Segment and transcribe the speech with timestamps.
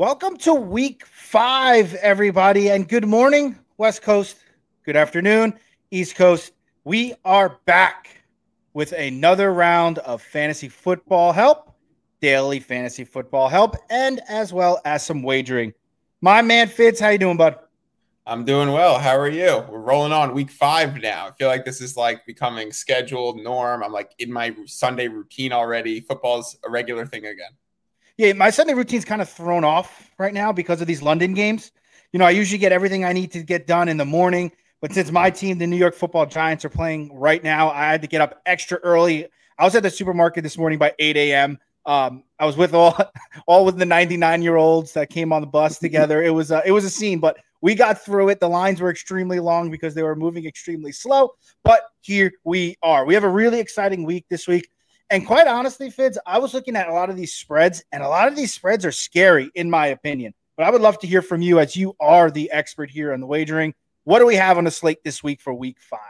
[0.00, 4.38] Welcome to week five, everybody, and good morning, West Coast.
[4.82, 5.52] Good afternoon,
[5.90, 6.54] East Coast.
[6.84, 8.08] We are back
[8.72, 11.74] with another round of fantasy football help,
[12.22, 15.74] daily fantasy football help, and as well as some wagering.
[16.22, 17.58] My man Fitz, how you doing, bud?
[18.24, 18.98] I'm doing well.
[18.98, 19.66] How are you?
[19.68, 21.26] We're rolling on week five now.
[21.26, 23.82] I feel like this is like becoming scheduled norm.
[23.84, 26.00] I'm like in my Sunday routine already.
[26.00, 27.50] Football's a regular thing again.
[28.20, 31.72] Yeah, my Sunday routine's kind of thrown off right now because of these London games.
[32.12, 34.52] You know, I usually get everything I need to get done in the morning,
[34.82, 38.02] but since my team, the New York Football Giants, are playing right now, I had
[38.02, 39.26] to get up extra early.
[39.58, 41.58] I was at the supermarket this morning by 8 a.m.
[41.86, 42.94] Um, I was with all
[43.46, 46.22] all with the 99 year olds that came on the bus together.
[46.22, 48.38] It was a, it was a scene, but we got through it.
[48.38, 51.30] The lines were extremely long because they were moving extremely slow,
[51.64, 53.06] but here we are.
[53.06, 54.68] We have a really exciting week this week.
[55.10, 58.08] And quite honestly, Fitz, I was looking at a lot of these spreads, and a
[58.08, 60.34] lot of these spreads are scary, in my opinion.
[60.56, 63.20] But I would love to hear from you as you are the expert here on
[63.20, 63.74] the wagering.
[64.04, 66.00] What do we have on the slate this week for week five?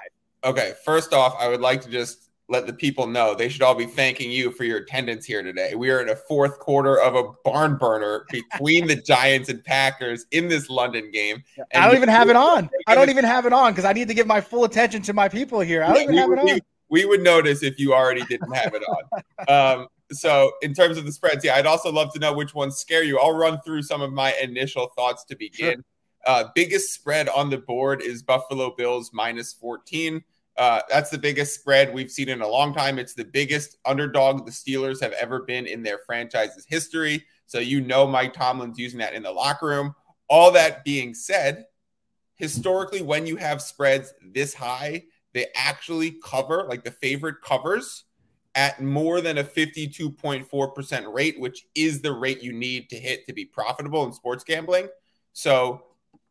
[0.45, 3.75] Okay, first off, I would like to just let the people know they should all
[3.77, 5.75] be thanking you for your attendance here today.
[5.77, 10.27] We are in a fourth quarter of a barn burner between the Giants and Packers
[10.33, 11.43] in this London game.
[11.75, 12.69] I don't even have it on.
[12.87, 15.13] I don't even have it on because I need to give my full attention to
[15.13, 15.85] my people here.
[15.85, 16.61] I don't even have it on we
[16.91, 19.23] would notice if you already didn't have it on.
[19.49, 22.77] Um, so, in terms of the spreads, yeah, I'd also love to know which ones
[22.77, 23.19] scare you.
[23.19, 25.75] I'll run through some of my initial thoughts to begin.
[25.75, 25.85] Sure.
[26.27, 30.23] Uh, biggest spread on the board is Buffalo Bills minus 14.
[30.57, 32.99] Uh, that's the biggest spread we've seen in a long time.
[32.99, 37.25] It's the biggest underdog the Steelers have ever been in their franchise's history.
[37.47, 39.95] So, you know, Mike Tomlin's using that in the locker room.
[40.29, 41.65] All that being said,
[42.37, 48.05] historically, when you have spreads this high, they actually cover, like the favorite covers
[48.55, 53.33] at more than a 52.4% rate, which is the rate you need to hit to
[53.33, 54.89] be profitable in sports gambling.
[55.33, 55.83] So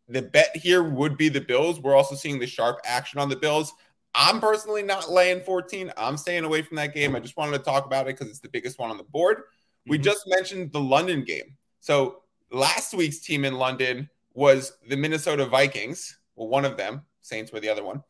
[0.08, 1.80] the bet here would be the Bills.
[1.80, 3.73] We're also seeing the sharp action on the Bills.
[4.15, 5.93] I'm personally not laying 14.
[5.95, 7.15] I'm staying away from that game.
[7.15, 9.38] I just wanted to talk about it because it's the biggest one on the board.
[9.38, 9.92] Mm-hmm.
[9.92, 11.55] We just mentioned the London game.
[11.80, 16.17] So last week's team in London was the Minnesota Vikings.
[16.36, 18.04] Well, one of them, Saints were the other one.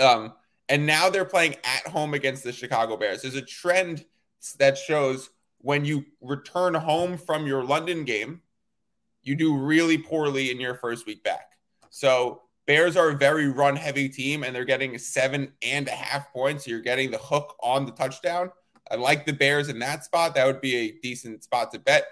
[0.00, 0.32] Um,
[0.68, 3.22] and now they're playing at home against the Chicago Bears.
[3.22, 4.04] There's a trend
[4.58, 8.42] that shows when you return home from your London game,
[9.22, 11.52] you do really poorly in your first week back.
[11.90, 16.32] So Bears are a very run heavy team and they're getting seven and a half
[16.32, 16.64] points.
[16.64, 18.50] So you're getting the hook on the touchdown.
[18.90, 20.34] I like the Bears in that spot.
[20.34, 22.06] That would be a decent spot to bet.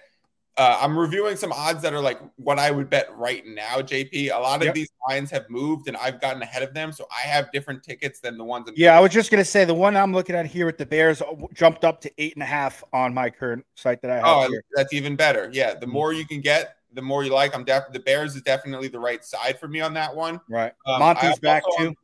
[0.58, 4.34] Uh, I'm reviewing some odds that are like what I would bet right now, JP.
[4.34, 4.74] A lot of yep.
[4.74, 6.92] these lines have moved and I've gotten ahead of them.
[6.92, 8.66] So I have different tickets than the ones.
[8.66, 10.78] I'm yeah, I was just going to say the one I'm looking at here with
[10.78, 14.10] the Bears uh, jumped up to eight and a half on my current site that
[14.10, 14.24] I have.
[14.24, 14.64] Oh, here.
[14.74, 15.50] that's even better.
[15.52, 15.74] Yeah.
[15.74, 15.90] The mm-hmm.
[15.90, 17.54] more you can get, the more you like.
[17.54, 20.40] I'm def- the Bears is definitely the right side for me on that one.
[20.48, 20.72] Right.
[20.86, 21.94] Um, Monty's back too.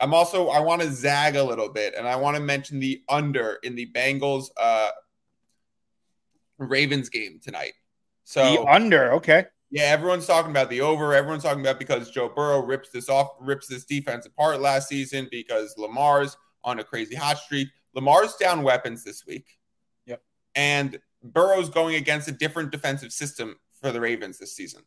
[0.00, 3.02] I'm also, I want to zag a little bit and I want to mention the
[3.08, 4.90] under in the Bengals, uh,
[6.58, 7.72] Ravens game tonight.
[8.24, 9.46] So the under, okay.
[9.70, 11.12] Yeah, everyone's talking about the over.
[11.12, 15.28] Everyone's talking about because Joe Burrow rips this off, rips this defense apart last season
[15.30, 17.68] because Lamar's on a crazy hot streak.
[17.94, 19.46] Lamar's down weapons this week.
[20.06, 20.22] Yep.
[20.54, 24.82] And Burrow's going against a different defensive system for the Ravens this season.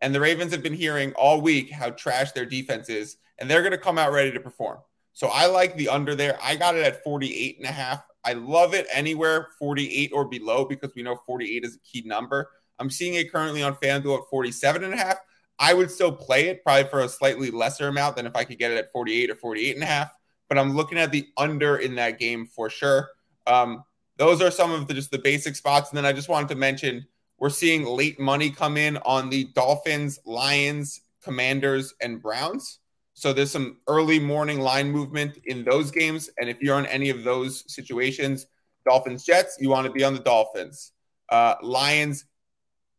[0.00, 3.62] And the Ravens have been hearing all week how trash their defense is, and they're
[3.62, 4.78] going to come out ready to perform.
[5.12, 6.38] So I like the under there.
[6.42, 8.04] I got it at 48 and a half.
[8.26, 12.50] I love it anywhere 48 or below because we know 48 is a key number.
[12.80, 15.16] I'm seeing it currently on FanDuel at 47 and a half.
[15.60, 18.58] I would still play it probably for a slightly lesser amount than if I could
[18.58, 20.12] get it at 48 or 48 and a half.
[20.48, 23.10] But I'm looking at the under in that game for sure.
[23.46, 23.84] Um,
[24.16, 25.90] those are some of the just the basic spots.
[25.90, 27.06] And then I just wanted to mention
[27.38, 32.80] we're seeing late money come in on the Dolphins, Lions, Commanders, and Browns.
[33.16, 36.28] So there's some early morning line movement in those games.
[36.38, 38.46] And if you're in any of those situations,
[38.86, 40.92] Dolphins, Jets, you want to be on the Dolphins.
[41.30, 42.26] Uh, Lions,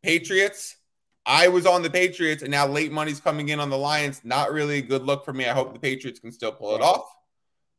[0.01, 0.77] Patriots.
[1.27, 4.21] I was on the Patriots, and now late money's coming in on the Lions.
[4.24, 5.45] Not really a good look for me.
[5.45, 7.06] I hope the Patriots can still pull it off.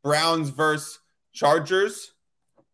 [0.05, 1.01] Browns versus
[1.33, 2.13] Chargers.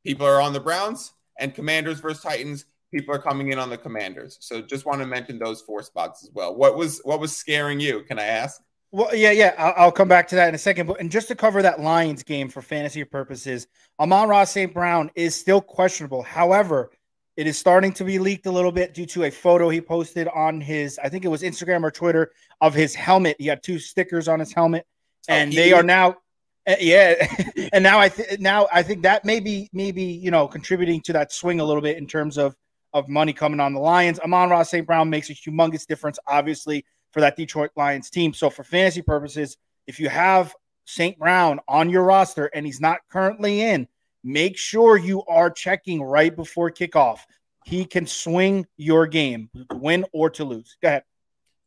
[0.05, 2.67] People are on the Browns, and Commanders versus Titans.
[2.93, 4.37] People are coming in on the Commanders.
[4.41, 6.55] So just want to mention those four spots as well.
[6.55, 8.03] What was what was scaring you?
[8.03, 8.61] Can I ask?
[8.95, 9.55] Well, yeah, yeah.
[9.59, 10.87] I'll, I'll, come back to that in a second.
[10.87, 13.67] But and just to cover that Lions game for fantasy purposes,
[13.99, 14.73] Amon-Ra St.
[14.73, 16.23] Brown is still questionable.
[16.23, 16.93] However,
[17.37, 20.29] it is starting to be leaked a little bit due to a photo he posted
[20.29, 22.31] on his, I think it was Instagram or Twitter,
[22.61, 23.35] of his helmet.
[23.41, 24.87] He had two stickers on his helmet,
[25.29, 26.19] oh, and oh, they are now,
[26.65, 27.15] uh, yeah.
[27.73, 31.15] and now I th- now I think that may be maybe you know contributing to
[31.15, 32.55] that swing a little bit in terms of
[32.93, 34.21] of money coming on the Lions.
[34.21, 34.87] Amon-Ra St.
[34.87, 36.85] Brown makes a humongous difference, obviously,
[37.15, 38.35] for that Detroit Lions team.
[38.35, 39.57] So, for fantasy purposes,
[39.87, 41.19] if you have St.
[41.19, 43.87] Brown on your roster and he's not currently in,
[44.25, 47.21] make sure you are checking right before kickoff.
[47.65, 50.77] He can swing your game, win or to lose.
[50.83, 51.05] Go ahead.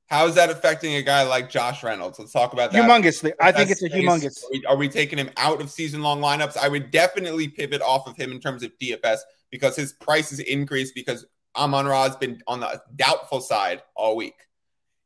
[0.07, 2.19] How is that affecting a guy like Josh Reynolds?
[2.19, 2.83] Let's talk about that.
[2.83, 3.33] Humongously.
[3.41, 4.43] I think it's a humongous.
[4.43, 6.55] Are we, are we taking him out of season long lineups?
[6.55, 10.39] I would definitely pivot off of him in terms of DFS because his price has
[10.39, 14.35] increased because Amon Ra has been on the doubtful side all week.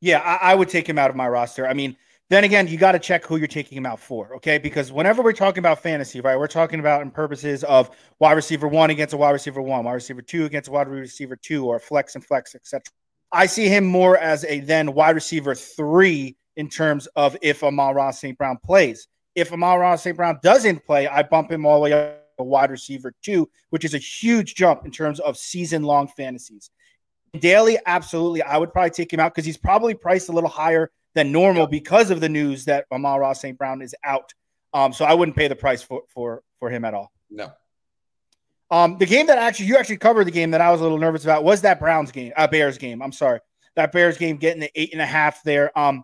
[0.02, 1.68] Yeah, I, I would take him out of my roster.
[1.68, 1.96] I mean,
[2.30, 4.58] then again, you got to check who you're taking him out for, okay?
[4.58, 8.68] Because whenever we're talking about fantasy, right, we're talking about in purposes of wide receiver
[8.68, 11.78] one against a wide receiver one, wide receiver two against a wide receiver two, or
[11.80, 12.84] flex and flex, etc.
[13.32, 18.12] I see him more as a then wide receiver three in terms of if Amon-Ra
[18.12, 18.38] St.
[18.38, 19.08] Brown plays.
[19.36, 20.18] If Amon-Ra St.
[20.18, 23.86] Brown doesn't play, I bump him all the way up a wide receiver two, which
[23.86, 26.72] is a huge jump in terms of season long fantasies.
[27.40, 28.42] Daily, absolutely.
[28.42, 31.68] I would probably take him out because he's probably priced a little higher than normal
[31.68, 33.58] because of the news that Amon-Ra St.
[33.58, 34.34] Brown is out.
[34.74, 37.12] Um, so I wouldn't pay the price for for for him at all.
[37.30, 37.52] No.
[38.70, 40.98] Um, the game that actually you actually covered the game that I was a little
[40.98, 43.02] nervous about was that Browns game, uh, Bears game.
[43.02, 43.40] I'm sorry,
[43.76, 45.78] that Bears game getting the eight and a half there.
[45.78, 46.04] Um,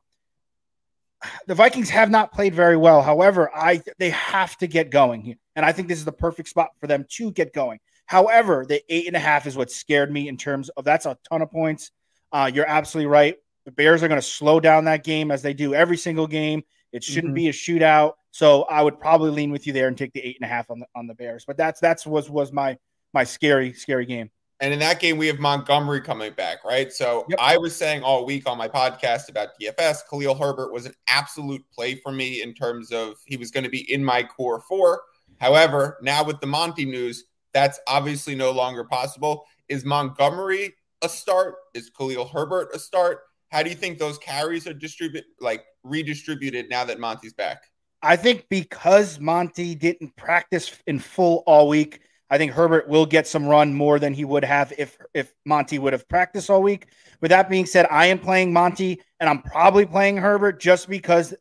[1.45, 3.01] the Vikings have not played very well.
[3.01, 6.49] However, I they have to get going here, and I think this is the perfect
[6.49, 7.79] spot for them to get going.
[8.07, 11.17] However, the eight and a half is what scared me in terms of that's a
[11.29, 11.91] ton of points.
[12.31, 13.35] Uh, you're absolutely right.
[13.65, 16.63] The Bears are going to slow down that game as they do every single game.
[16.93, 17.35] It shouldn't mm-hmm.
[17.35, 18.13] be a shootout.
[18.31, 20.69] So I would probably lean with you there and take the eight and a half
[20.71, 21.43] on the on the Bears.
[21.45, 22.77] But that's that's was was my
[23.13, 24.31] my scary scary game.
[24.59, 26.91] And in that game, we have Montgomery coming back, right?
[26.91, 27.37] So yep.
[27.39, 31.63] I was saying all week on my podcast about DFS, Khalil Herbert was an absolute
[31.71, 35.01] play for me in terms of he was going to be in my core four.
[35.39, 39.45] However, now with the Monty news, that's obviously no longer possible.
[39.69, 41.55] Is Montgomery a start?
[41.73, 43.21] Is Khalil Herbert a start?
[43.51, 47.63] How do you think those carries are distributed, like redistributed now that Monty's back?
[48.01, 53.25] I think because Monty didn't practice in full all week, I think Herbert will get
[53.25, 56.87] some run more than he would have if if Monty would have practiced all week.
[57.21, 61.33] With that being said, I am playing Monty and I'm probably playing Herbert just because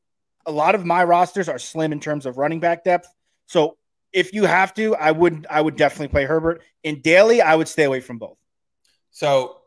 [0.47, 3.09] a lot of my rosters are slim in terms of running back depth.
[3.47, 3.77] So
[4.13, 6.63] if you have to, I would I would definitely play Herbert.
[6.83, 8.39] In daily, I would stay away from both.
[9.11, 9.59] So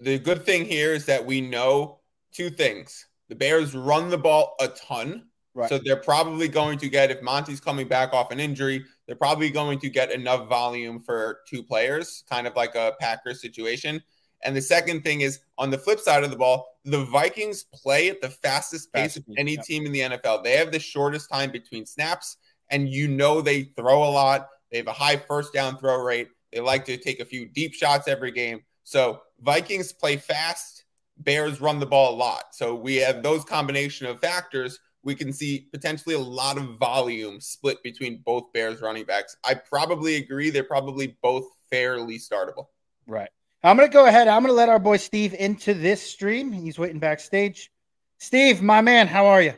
[0.00, 2.00] the good thing here is that we know
[2.32, 3.06] two things.
[3.28, 5.26] The Bears run the ball a ton.
[5.54, 5.70] Right.
[5.70, 9.48] So they're probably going to get, if Monty's coming back off an injury, they're probably
[9.48, 14.02] going to get enough volume for two players, kind of like a Packers situation.
[14.44, 18.10] And the second thing is on the flip side of the ball, the Vikings play
[18.10, 19.62] at the fastest pace Fast, of any yeah.
[19.62, 20.44] team in the NFL.
[20.44, 22.36] They have the shortest time between snaps,
[22.70, 24.48] and you know they throw a lot.
[24.70, 26.28] They have a high first down throw rate.
[26.52, 28.62] They like to take a few deep shots every game.
[28.84, 30.84] So Vikings play fast,
[31.18, 32.44] Bears run the ball a lot.
[32.52, 34.78] So we have those combination of factors.
[35.02, 39.36] We can see potentially a lot of volume split between both Bears running backs.
[39.44, 40.50] I probably agree.
[40.50, 42.66] They're probably both fairly startable.
[43.06, 43.30] Right.
[43.62, 44.28] I'm going to go ahead.
[44.28, 46.52] I'm going to let our boy Steve into this stream.
[46.52, 47.70] He's waiting backstage.
[48.18, 49.54] Steve, my man, how are you?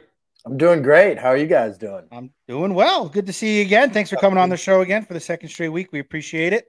[0.46, 1.18] I'm doing great.
[1.18, 2.04] How are you guys doing?
[2.12, 3.08] I'm doing well.
[3.08, 3.90] Good to see you again.
[3.90, 5.92] Thanks for coming on the show again for the second straight week.
[5.92, 6.66] We appreciate it.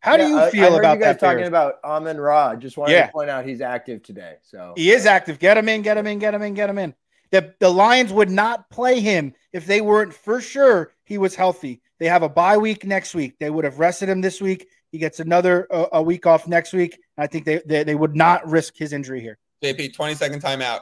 [0.00, 1.20] How yeah, do you feel I, I about you guys that?
[1.20, 3.06] Talking about Amon Ra, just wanted yeah.
[3.06, 4.36] to point out he's active today.
[4.42, 5.38] So he is active.
[5.38, 5.82] Get him in.
[5.82, 6.18] Get him in.
[6.18, 6.54] Get him in.
[6.54, 6.94] Get him in.
[7.32, 11.82] The the Lions would not play him if they weren't for sure he was healthy.
[11.98, 13.38] They have a bye week next week.
[13.40, 14.68] They would have rested him this week.
[14.92, 17.00] He gets another uh, a week off next week.
[17.18, 19.38] I think they, they they would not risk his injury here.
[19.62, 20.80] JP, 20 second timeout.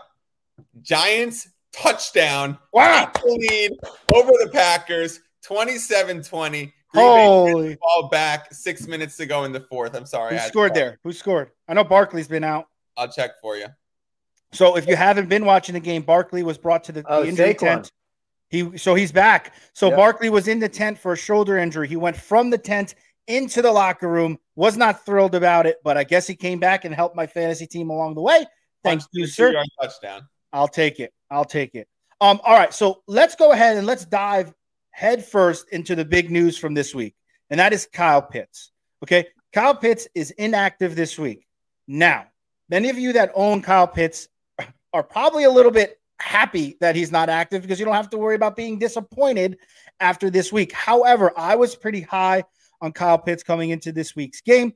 [0.82, 2.58] Giants touchdown.
[2.73, 3.11] Wow.
[3.25, 3.73] Lead
[4.12, 6.73] over the Packers 27 20.
[6.94, 9.96] Holy ball back six minutes to go in the fourth.
[9.96, 10.38] I'm sorry.
[10.38, 10.99] Who scored there?
[11.02, 11.50] Who scored?
[11.66, 12.66] I know Barkley's been out.
[12.96, 13.66] I'll check for you.
[14.52, 17.28] So if you haven't been watching the game, Barkley was brought to the, oh, the
[17.28, 17.90] injury tent.
[18.49, 19.54] He so he's back.
[19.73, 19.96] So yep.
[19.96, 21.88] Barkley was in the tent for a shoulder injury.
[21.88, 22.94] He went from the tent
[23.26, 24.38] into the locker room.
[24.54, 27.66] Was not thrilled about it, but I guess he came back and helped my fantasy
[27.66, 28.46] team along the way.
[28.84, 29.61] Thanks you, sir.
[29.80, 30.28] Touchdown.
[30.54, 31.12] I'll take it.
[31.30, 31.87] I'll take it.
[32.23, 34.54] Um, all right, so let's go ahead and let's dive
[34.92, 37.14] head first into the big news from this week,
[37.50, 38.70] and that is Kyle Pitts.
[39.02, 39.26] Okay.
[39.52, 41.46] Kyle Pitts is inactive this week.
[41.87, 42.26] Now,
[42.68, 44.28] many of you that own Kyle Pitts
[44.92, 48.18] are probably a little bit happy that he's not active because you don't have to
[48.18, 49.58] worry about being disappointed
[50.00, 50.73] after this week.
[50.73, 52.44] However, I was pretty high
[52.80, 54.73] on Kyle Pitts coming into this week's game.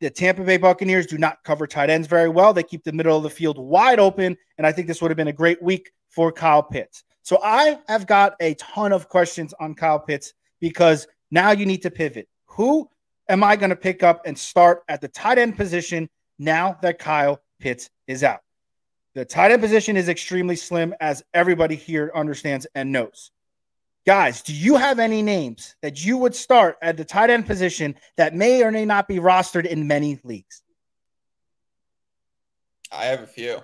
[0.00, 2.52] The Tampa Bay Buccaneers do not cover tight ends very well.
[2.52, 5.16] They keep the middle of the field wide open, and I think this would have
[5.16, 7.02] been a great week for Kyle Pitts.
[7.22, 11.82] So I have got a ton of questions on Kyle Pitts because now you need
[11.82, 12.28] to pivot.
[12.46, 12.88] Who
[13.28, 16.98] am I going to pick up and start at the tight end position now that
[16.98, 18.40] Kyle Pitts is out?
[19.14, 23.32] The tight end position is extremely slim, as everybody here understands and knows.
[24.06, 27.94] Guys, do you have any names that you would start at the tight end position
[28.16, 30.62] that may or may not be rostered in many leagues?
[32.90, 33.60] I have a few.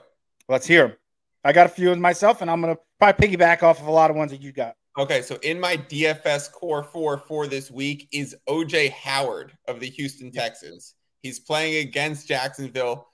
[0.48, 0.96] Let's hear them.
[1.44, 3.90] I got a few of myself, and I'm going to probably piggyback off of a
[3.90, 4.74] lot of ones that you got.
[4.96, 9.88] Okay, so in my DFS core four for this week is OJ Howard of the
[9.90, 10.94] Houston Texans.
[11.22, 13.08] He's playing against Jacksonville.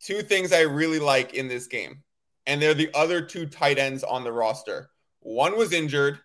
[0.00, 2.02] Two things I really like in this game,
[2.46, 4.90] and they're the other two tight ends on the roster.
[5.20, 6.18] One was injured,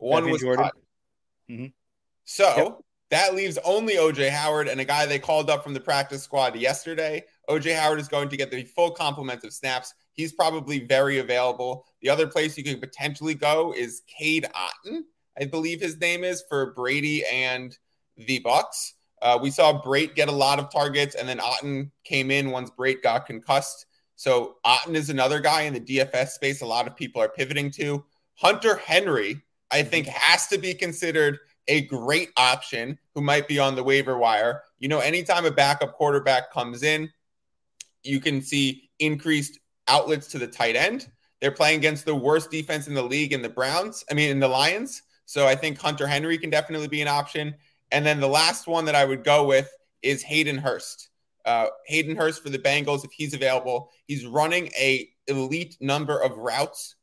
[0.00, 0.74] one was cut.
[1.50, 1.66] Mm-hmm.
[2.24, 2.78] So yep.
[3.10, 6.56] that leaves only OJ Howard and a guy they called up from the practice squad
[6.56, 7.24] yesterday.
[7.48, 9.94] OJ Howard is going to get the full complement of snaps.
[10.12, 11.86] He's probably very available.
[12.02, 15.02] The other place you could potentially go is Cade Otton,
[15.40, 17.76] I believe his name is for Brady and
[18.16, 18.92] the Bucs.
[19.22, 22.70] Uh, we saw Brate get a lot of targets, and then Otton came in once
[22.70, 23.86] Brate got concussed.
[24.16, 26.60] So Otton is another guy in the DFS space.
[26.60, 28.04] A lot of people are pivoting to.
[28.34, 33.76] Hunter Henry, I think, has to be considered a great option who might be on
[33.76, 34.62] the waiver wire.
[34.78, 37.10] You know, anytime a backup quarterback comes in,
[38.02, 39.58] you can see increased
[39.88, 41.08] outlets to the tight end.
[41.40, 44.40] They're playing against the worst defense in the league in the Browns, I mean, in
[44.40, 45.02] the Lions.
[45.26, 47.54] So I think Hunter Henry can definitely be an option.
[47.92, 49.70] And then the last one that I would go with
[50.02, 51.08] is Hayden Hurst.
[51.44, 56.36] Uh, Hayden Hurst for the Bengals, if he's available, he's running a elite number of
[56.36, 56.96] routes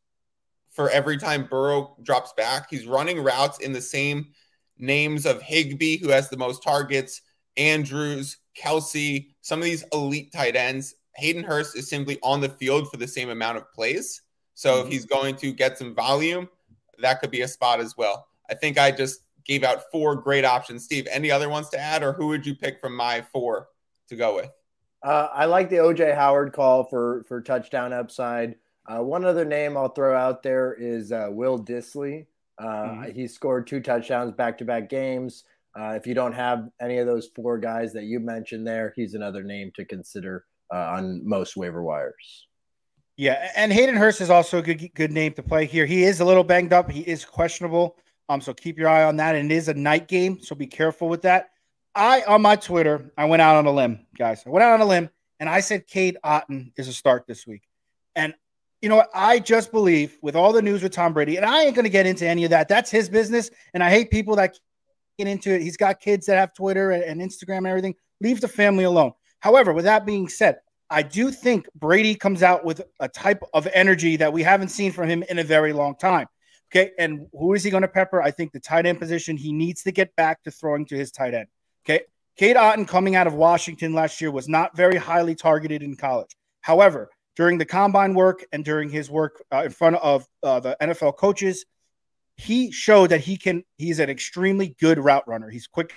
[0.77, 2.67] for every time Burrow drops back.
[2.69, 4.27] He's running routes in the same
[4.77, 7.21] names of Higbee, who has the most targets,
[7.57, 10.93] Andrews, Kelce, some of these elite tight ends.
[11.15, 14.21] Hayden Hurst is simply on the field for the same amount of plays.
[14.53, 14.85] So mm-hmm.
[14.85, 16.47] if he's going to get some volume,
[16.99, 18.27] that could be a spot as well.
[18.47, 20.83] I think I just gave out four great options.
[20.83, 23.69] Steve, any other ones to add, or who would you pick from my four
[24.09, 24.51] to go with?
[25.01, 28.57] Uh, I like the OJ Howard call for for touchdown upside.
[28.87, 32.25] Uh, one other name I'll throw out there is uh, Will Dissly.
[32.57, 33.11] Uh, mm-hmm.
[33.11, 35.43] He scored two touchdowns back to back games.
[35.77, 39.13] Uh, if you don't have any of those four guys that you mentioned there, he's
[39.13, 42.47] another name to consider uh, on most waiver wires.
[43.15, 45.85] Yeah, and Hayden Hurst is also a good good name to play here.
[45.85, 46.89] He is a little banged up.
[46.89, 47.97] He is questionable.
[48.29, 49.35] Um, so keep your eye on that.
[49.35, 51.49] And it is a night game, so be careful with that.
[51.95, 54.43] I on my Twitter, I went out on a limb, guys.
[54.45, 57.47] I went out on a limb and I said Cade Otton is a start this
[57.47, 57.63] week.
[58.15, 58.33] And
[58.81, 59.09] you know what?
[59.13, 62.05] I just believe with all the news with Tom Brady, and I ain't gonna get
[62.05, 62.67] into any of that.
[62.67, 63.49] That's his business.
[63.73, 64.57] And I hate people that
[65.17, 65.61] get into it.
[65.61, 67.95] He's got kids that have Twitter and, and Instagram and everything.
[68.21, 69.13] Leave the family alone.
[69.39, 70.57] However, with that being said,
[70.89, 74.91] I do think Brady comes out with a type of energy that we haven't seen
[74.91, 76.27] from him in a very long time.
[76.71, 76.91] Okay.
[76.97, 78.21] And who is he going to pepper?
[78.21, 81.11] I think the tight end position, he needs to get back to throwing to his
[81.11, 81.47] tight end.
[81.85, 82.03] Okay.
[82.37, 86.35] Cade Otton coming out of Washington last year was not very highly targeted in college.
[86.61, 90.75] However, during the combine work and during his work uh, in front of uh, the
[90.81, 91.65] NFL coaches,
[92.35, 95.49] he showed that he can, he's an extremely good route runner.
[95.49, 95.93] He's quick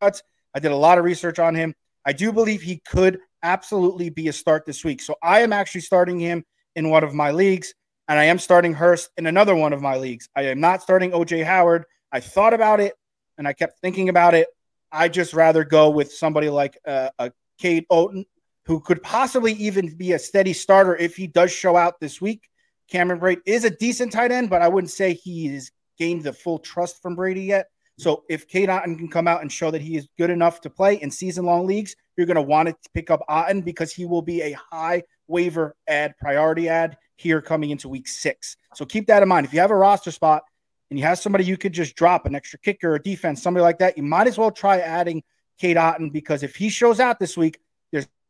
[0.00, 0.22] cuts.
[0.54, 1.74] I did a lot of research on him.
[2.04, 5.00] I do believe he could absolutely be a start this week.
[5.02, 7.74] So I am actually starting him in one of my leagues,
[8.08, 10.28] and I am starting Hurst in another one of my leagues.
[10.34, 11.84] I am not starting OJ Howard.
[12.10, 12.94] I thought about it
[13.36, 14.48] and I kept thinking about it.
[14.90, 18.24] I just rather go with somebody like uh, a Cade Otton,
[18.68, 22.50] who could possibly even be a steady starter if he does show out this week.
[22.90, 26.34] Cameron Brate is a decent tight end, but I wouldn't say he has gained the
[26.34, 27.70] full trust from Brady yet.
[27.98, 30.70] So if Cade Otton can come out and show that he is good enough to
[30.70, 34.04] play in season long leagues, you're going to want to pick up Otton because he
[34.04, 38.58] will be a high waiver ad, priority ad here coming into week six.
[38.74, 39.46] So keep that in mind.
[39.46, 40.42] If you have a roster spot
[40.90, 43.78] and you have somebody you could just drop an extra kicker or defense, somebody like
[43.78, 45.22] that, you might as well try adding
[45.58, 47.58] Cade Otton because if he shows out this week,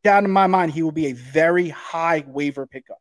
[0.04, 2.98] down in my mind he will be a very high waiver pickup.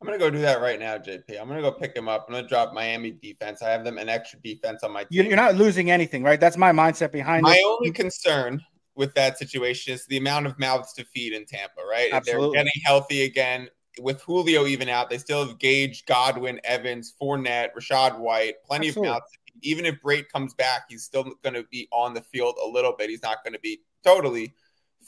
[0.00, 1.38] I'm gonna go do that right now, JP.
[1.38, 2.24] I'm gonna go pick him up.
[2.26, 3.62] I'm gonna drop Miami defense.
[3.62, 5.26] I have them an extra defense on my team.
[5.26, 6.40] You're not losing anything, right?
[6.40, 7.64] That's my mindset behind my it.
[7.66, 8.62] only concern
[8.94, 12.10] with that situation is the amount of mouths to feed in Tampa, right?
[12.12, 12.56] Absolutely.
[12.56, 13.68] They're getting healthy again.
[14.00, 19.08] With Julio even out, they still have Gage, Godwin, Evans, Fournette, Rachaad White, plenty Absolutely.
[19.08, 19.32] of mouths.
[19.62, 22.94] Even if Brate comes back, he's still going to be on the field a little
[22.96, 23.10] bit.
[23.10, 24.54] He's not going to be totally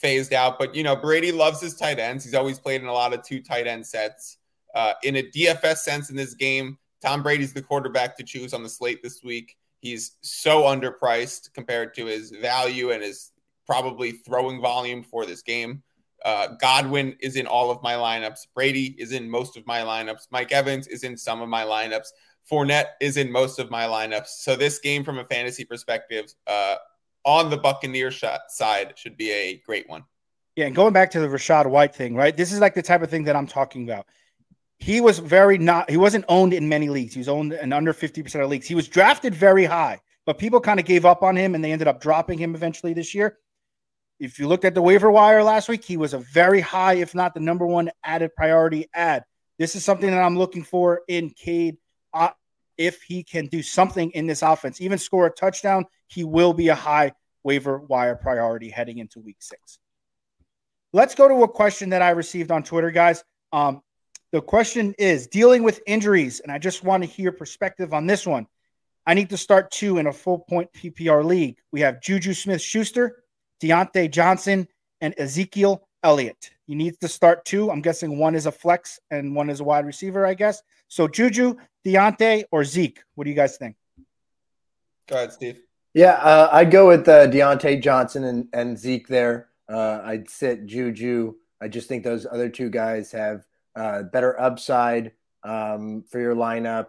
[0.03, 0.59] phased out.
[0.59, 2.25] But you know, Brady loves his tight ends.
[2.25, 4.39] He's always played in a lot of two tight end sets.
[4.75, 8.63] Uh, in a DFS sense, in this game, Tom Brady's the quarterback to choose on
[8.63, 9.57] the slate this week.
[9.81, 13.33] He's so underpriced compared to his value and his
[13.67, 15.83] probably throwing volume for this game.
[16.25, 18.47] Uh, Godwin is in all of my lineups.
[18.55, 20.29] Brady is in most of my lineups.
[20.31, 22.09] Mike Evans is in some of my lineups.
[22.49, 24.29] Fournette is in most of my lineups.
[24.29, 26.77] So this game, from a fantasy perspective, uh,
[27.25, 30.05] on the Buccaneer shot side should be a great one.
[30.57, 32.37] Yeah, and going back to the Rachaad White thing, right?
[32.37, 34.07] This is like the type of thing that I'm talking about.
[34.79, 37.15] He was very not he wasn't owned in many leagues.
[37.15, 38.67] He was owned in under 50% of leagues.
[38.67, 41.73] He was drafted very high, but people kind of gave up on him and they
[41.73, 43.39] ended up dropping him eventually this year.
[44.19, 47.15] If you looked at the waiver wire last week, he was a very high, if
[47.15, 49.25] not the number one added priority ad.
[49.59, 51.77] This is something that I'm looking for in Cade.
[52.79, 56.69] If he can do something in this offense, even score a touchdown, he will be
[56.69, 57.13] a high
[57.45, 59.79] waiver wire priority heading into week six.
[60.93, 63.25] Let's go to a question that I received on Twitter, guys.
[63.53, 63.83] Um,
[64.31, 68.27] the question is dealing with injuries, and I just want to hear perspective on this
[68.27, 68.47] one.
[69.07, 71.59] I need to start two in a full point PPR league.
[71.73, 73.25] We have Juju Smith Schuster,
[73.63, 74.69] Diontae Johnson,
[75.01, 76.51] and Ezekiel Elliott.
[76.67, 77.71] You need to start two.
[77.71, 80.63] I'm guessing one is a flex and one is a wide receiver, I guess.
[80.93, 81.55] So Juju,
[81.87, 83.03] Diontae, or Zeke?
[83.15, 83.77] What do you guys think?
[85.09, 85.63] Go ahead, Steve.
[85.95, 89.49] Yeah, uh, I'd go with uh, Diontae Johnson and, and Zeke there.
[89.73, 91.33] Uh, I'd sit Juju.
[91.63, 95.13] I just think those other two guys have uh, better upside
[95.45, 96.89] um, for your lineup.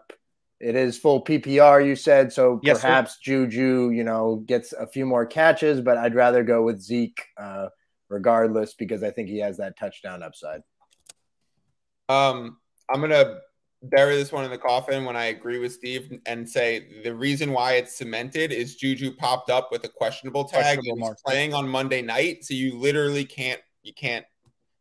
[0.60, 3.19] It is full PPR, you said, so yes, perhaps sir.
[3.22, 7.67] Juju, you know, gets a few more catches, but I'd rather go with Zeke uh,
[8.10, 10.60] regardless because I think he has that touchdown upside.
[12.10, 12.57] Um,
[12.89, 13.39] I'm gonna
[13.84, 17.52] bury this one in the coffin when I agree with Steve and say the reason
[17.52, 20.78] why it's cemented is Juju popped up with a questionable tag.
[20.78, 24.25] Questionable He's playing on Monday night, so you literally can't you can't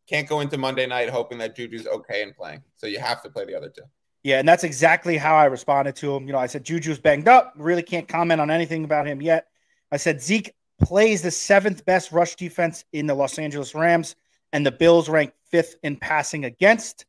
[0.09, 2.63] can't go into Monday night hoping that Juju's okay and playing.
[2.77, 3.83] So you have to play the other two.
[4.23, 6.27] Yeah, and that's exactly how I responded to him.
[6.27, 7.55] You know, I said Juju's banged up.
[7.57, 9.47] Really can't comment on anything about him yet.
[9.91, 14.15] I said Zeke plays the seventh best rush defense in the Los Angeles Rams,
[14.53, 17.05] and the Bills rank fifth in passing against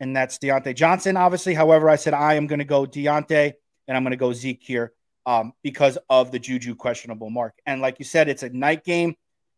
[0.00, 1.54] and that's Diontae Johnson, obviously.
[1.54, 3.52] However, I said I am going to go Diontae
[3.86, 4.92] and I'm going to go Zeke here
[5.26, 7.54] um, because of the Juju questionable mark.
[7.66, 9.14] And like you said, it's a night game.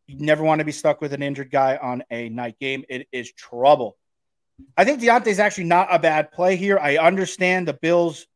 [0.07, 2.85] You never want to be stuck with an injured guy on a night game.
[2.89, 3.97] It is trouble.
[4.77, 6.79] I think Diontae is actually not a bad play here.
[6.79, 8.27] I understand the Bills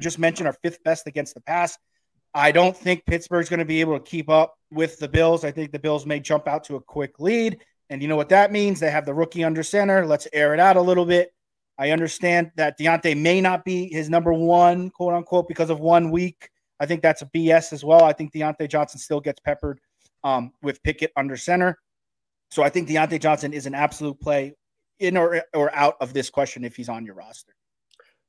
[0.00, 1.76] just mentioned are fifth best against the pass.
[2.32, 5.44] I don't think Pittsburgh's going to be able to keep up with the Bills.
[5.44, 7.60] I think the Bills may jump out to a quick lead.
[7.94, 8.80] And you know what that means?
[8.80, 10.04] They have the rookie under center.
[10.04, 11.32] Let's air it out a little bit.
[11.78, 16.10] I understand that Diontae may not be his number one, quote unquote, because of one
[16.10, 16.50] week.
[16.80, 18.02] I think that's a BS as well.
[18.02, 19.78] I think Diontae Johnson still gets peppered
[20.24, 21.78] um, with Pickett under center.
[22.50, 24.56] So I think Diontae Johnson is an absolute play
[24.98, 27.54] in or, or out of this question if he's on your roster.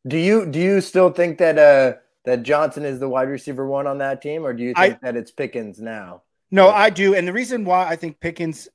[0.08, 3.88] Do you do you still think that uh that Johnson is the wide receiver one
[3.88, 6.22] on that team, or do you think I, that it's Pickens now?
[6.52, 7.16] No, I do.
[7.16, 8.70] And the reason why I think Pickens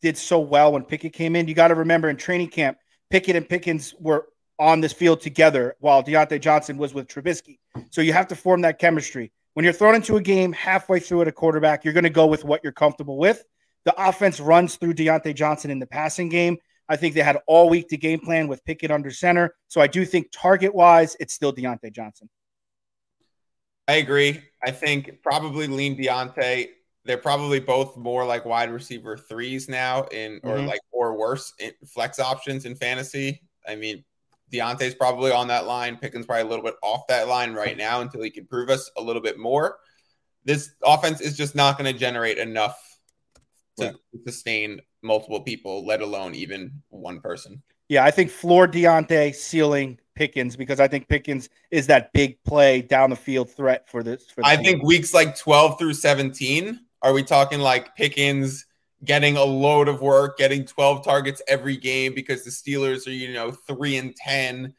[0.00, 1.48] did so well when Pickett came in.
[1.48, 2.78] You got to remember in training camp,
[3.10, 4.26] Pickett and Pickens were
[4.58, 7.58] on this field together while Diontae Johnson was with Trubisky.
[7.90, 9.32] So you have to form that chemistry.
[9.54, 12.26] When you're thrown into a game halfway through at a quarterback, you're going to go
[12.26, 13.44] with what you're comfortable with.
[13.84, 16.58] The offense runs through Diontae Johnson in the passing game.
[16.88, 19.54] I think they had all week to game plan with Pickett under center.
[19.68, 22.28] So I do think target wise, it's still Diontae Johnson.
[23.88, 24.42] I agree.
[24.64, 26.68] I think probably lean Diontae
[27.06, 30.66] they're probably both more like wide receiver threes now in or mm-hmm.
[30.66, 31.52] like or worse
[31.86, 33.42] flex options in fantasy.
[33.66, 34.04] I mean,
[34.52, 35.96] Diontae's probably on that line.
[35.96, 38.90] Pickens probably a little bit off that line right now until he can prove us
[38.96, 39.78] a little bit more.
[40.44, 42.78] This offense is just not going to generate enough
[43.78, 44.20] to yeah.
[44.24, 47.62] sustain multiple people, let alone even one person.
[47.88, 52.82] Yeah, I think floor Diontae, ceiling Pickens because I think Pickens is that big play
[52.82, 54.30] down the field threat for this.
[54.30, 54.64] For I team.
[54.64, 58.66] think weeks like 12 through 17 are we talking like Pickens
[59.04, 63.32] getting a load of work, getting 12 targets every game because the Steelers are, you
[63.32, 64.74] know, three and 10?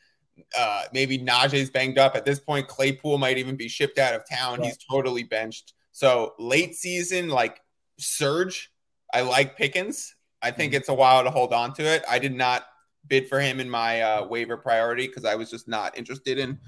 [0.58, 2.16] Uh, maybe Najee's banged up.
[2.16, 4.60] At this point, Claypool might even be shipped out of town.
[4.60, 4.66] Right.
[4.68, 5.74] He's totally benched.
[5.92, 7.62] So late season, like
[7.98, 8.72] surge,
[9.14, 10.16] I like Pickens.
[10.42, 10.78] I think mm-hmm.
[10.78, 12.04] it's a while to hold on to it.
[12.10, 12.66] I did not
[13.08, 16.60] bid for him in my uh, waiver priority because I was just not interested in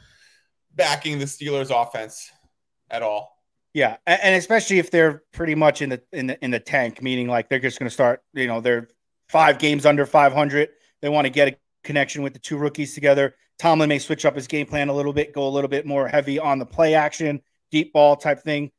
[0.75, 2.31] backing the Steelers offense
[2.89, 3.38] at all.
[3.73, 7.27] Yeah, and especially if they're pretty much in the in the in the tank, meaning
[7.27, 8.21] like they're just going to start.
[8.33, 8.87] You know, they're
[9.29, 10.69] five games under 500.
[11.01, 13.35] They want to get a connection with the two rookies together.
[13.59, 16.07] Tomlin may switch up his game plan a little bit, go a little bit more
[16.07, 18.71] heavy on the play action, deep ball type thing.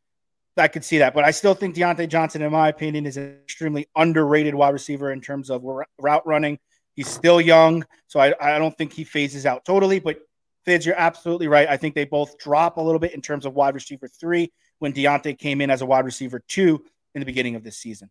[0.57, 3.39] I could see that, but I still think Diontae Johnson, in my opinion, is an
[3.45, 6.59] extremely underrated wide receiver in terms of route running.
[6.95, 10.01] He's still young, so I, I don't think he phases out totally.
[10.01, 10.19] But
[10.65, 11.69] Fitz, you're absolutely right.
[11.69, 14.93] I think they both drop a little bit in terms of wide receiver three when
[14.93, 18.11] Diontae came in as a wide receiver two in the beginning of this season.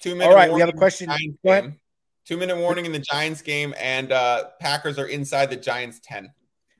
[0.00, 0.28] Two minutes.
[0.28, 1.10] All right, we have a question.
[1.44, 1.74] Go ahead.
[2.24, 6.30] Two minute warning in the Giants game, and uh, Packers are inside the Giants 10.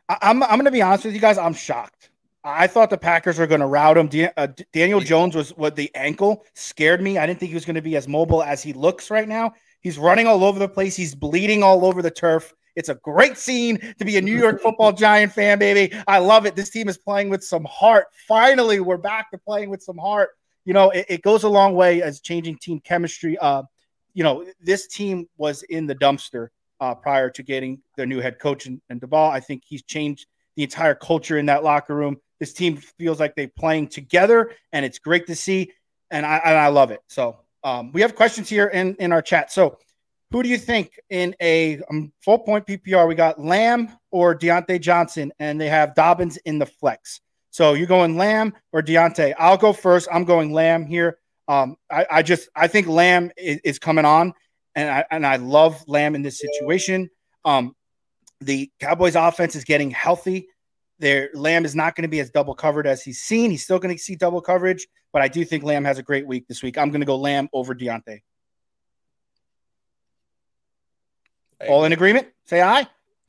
[0.08, 1.38] I, I'm, I'm going to be honest with you guys.
[1.38, 2.10] I'm shocked.
[2.42, 4.30] I thought the Packers were going to route him.
[4.36, 7.18] Uh, Daniel Jones was what the ankle scared me.
[7.18, 9.52] I didn't think he was going to be as mobile as he looks right now.
[9.80, 10.96] He's running all over the place.
[10.96, 12.54] He's bleeding all over the turf.
[12.76, 15.94] It's a great scene to be a New York football giant fan, baby.
[16.06, 16.56] I love it.
[16.56, 18.06] This team is playing with some heart.
[18.28, 20.30] Finally, we're back to playing with some heart.
[20.64, 23.38] You know, it, it goes a long way as changing team chemistry.
[23.38, 23.62] Uh,
[24.14, 26.48] you know, this team was in the dumpster
[26.80, 29.30] uh, prior to getting their new head coach and, and Daboll.
[29.30, 32.18] I think he's changed the entire culture in that locker room.
[32.38, 35.72] This team feels like they're playing together, and it's great to see.
[36.10, 37.00] And I, and I love it.
[37.06, 39.52] So um, we have questions here in, in our chat.
[39.52, 39.78] So
[40.30, 43.08] who do you think in a um, full point PPR?
[43.08, 47.20] We got Lamb or Diontae Johnson, and they have Dobbins in the flex.
[47.50, 49.34] So you're going Lamb or Diontae?
[49.38, 50.08] I'll go first.
[50.12, 51.18] I'm going Lamb here.
[51.48, 54.34] Um, I, I, just I think Lamb is, is, coming on,
[54.76, 57.10] and I and I love Lamb in this situation.
[57.44, 57.74] Um,
[58.40, 60.46] the Cowboys offense is getting healthy.
[61.00, 63.50] Their Lamb is not going to be as double covered as he's seen.
[63.50, 66.24] He's still going to see double coverage, but I do think Lamb has a great
[66.24, 66.78] week this week.
[66.78, 68.20] I'm going to go Lamb over Diontae.
[71.68, 72.28] All in agreement?
[72.46, 72.86] Say aye.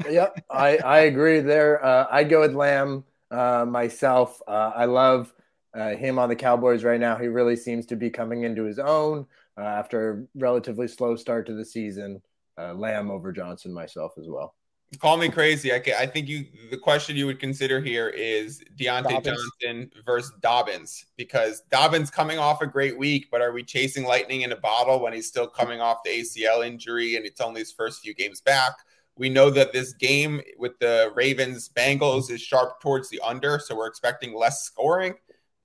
[0.09, 1.83] yep, I, I agree there.
[1.83, 4.41] Uh, I'd go with Lamb uh, myself.
[4.47, 5.33] Uh, I love
[5.73, 7.17] uh, him on the Cowboys right now.
[7.17, 9.25] He really seems to be coming into his own
[9.57, 12.21] uh, after a relatively slow start to the season.
[12.57, 14.55] Uh, Lamb over Johnson myself as well.
[14.99, 15.71] Call me crazy.
[15.71, 16.45] I, I think you.
[16.69, 19.51] The question you would consider here is Diontae Dobbins.
[19.61, 24.41] Johnson versus Dobbins because Dobbins coming off a great week, but are we chasing lightning
[24.41, 27.71] in a bottle when he's still coming off the ACL injury and it's only his
[27.71, 28.73] first few games back?
[29.17, 33.75] We know that this game with the Ravens Bengals is sharp towards the under, so
[33.75, 35.13] we're expecting less scoring.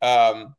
[0.02, 0.54] Um,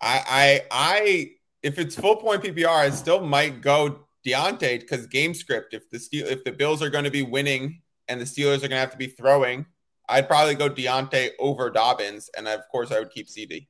[0.00, 1.30] I, I, I,
[1.62, 5.74] if it's full point PPR, I still might go Diontae because game script.
[5.74, 8.68] If the Steel, if the Bills are going to be winning and the Steelers are
[8.68, 9.66] going to have to be throwing,
[10.08, 13.66] I'd probably go Diontae over Dobbins, and of course I would keep CeeDee.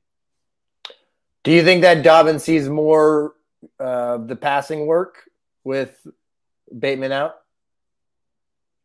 [1.43, 3.33] Do you think that Dobbins sees more
[3.79, 5.29] uh, the passing work
[5.63, 6.05] with
[6.77, 7.35] Bateman out?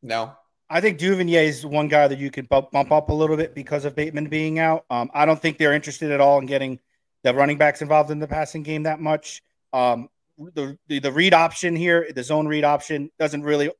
[0.03, 0.33] No.
[0.71, 3.55] I think Duvernay is one guy that you could bump, bump up a little bit
[3.55, 4.85] because of Bateman being out.
[4.91, 6.79] Um, I don't think they're interested at all in getting
[7.23, 9.43] the running backs involved in the passing game that much.
[9.73, 13.71] Um, the, the, the read option here, the zone read option doesn't really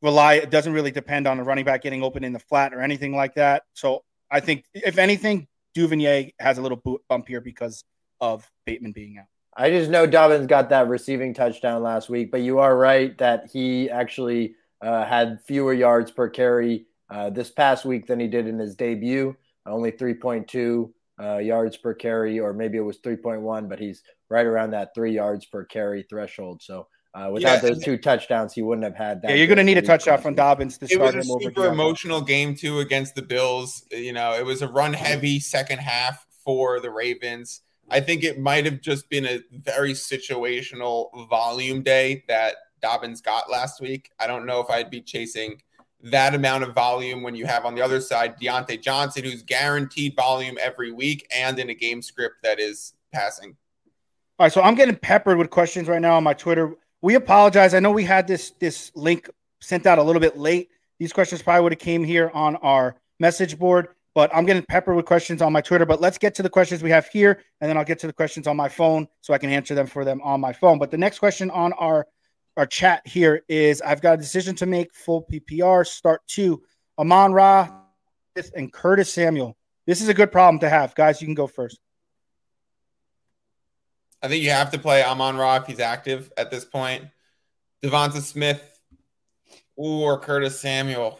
[0.00, 0.34] rely.
[0.34, 3.14] It doesn't really depend on a running back getting open in the flat or anything
[3.14, 3.64] like that.
[3.74, 7.84] So I think if anything, Duvernay has a little bump here because
[8.20, 9.26] of Bateman being out.
[9.54, 13.50] I just know Dobbins got that receiving touchdown last week, but you are right that
[13.52, 18.46] he actually uh, had fewer yards per carry uh, this past week than he did
[18.46, 19.36] in his debut.
[19.66, 24.70] Only 3.2 uh, yards per carry, or maybe it was 3.1, but he's right around
[24.70, 26.62] that three yards per carry threshold.
[26.62, 29.30] So uh, without yeah, those two touchdowns, he wouldn't have had that.
[29.30, 31.66] Yeah, you're going to need a touchdown from Dobbins to it start was a super
[31.66, 33.84] emotional game too against the Bills.
[33.90, 37.60] You know, it was a run heavy second half for the Ravens.
[37.90, 43.50] I think it might have just been a very situational volume day that Dobbins got
[43.50, 44.10] last week.
[44.18, 45.60] I don't know if I'd be chasing
[46.04, 50.16] that amount of volume when you have on the other side Diontae Johnson, who's guaranteed
[50.16, 53.56] volume every week and in a game script that is passing.
[54.42, 56.74] All right, so I'm getting peppered with questions right now on my Twitter.
[57.00, 57.74] We apologize.
[57.74, 60.70] I know we had this this link sent out a little bit late.
[60.98, 64.96] These questions probably would have came here on our message board, but I'm getting peppered
[64.96, 65.86] with questions on my Twitter.
[65.86, 68.12] But let's get to the questions we have here, and then I'll get to the
[68.12, 70.80] questions on my phone so I can answer them for them on my phone.
[70.80, 72.08] But the next question on our
[72.56, 75.86] our chat here is I've got a decision to make full PPR.
[75.86, 76.64] Start two.
[76.98, 77.70] Amon Ra
[78.56, 79.56] and Curtis Samuel.
[79.86, 80.96] This is a good problem to have.
[80.96, 81.78] Guys, you can go first.
[84.22, 87.04] I think you have to play Amon Ra if he's active at this point.
[87.82, 88.80] Devonta Smith
[89.76, 91.18] or Curtis Samuel.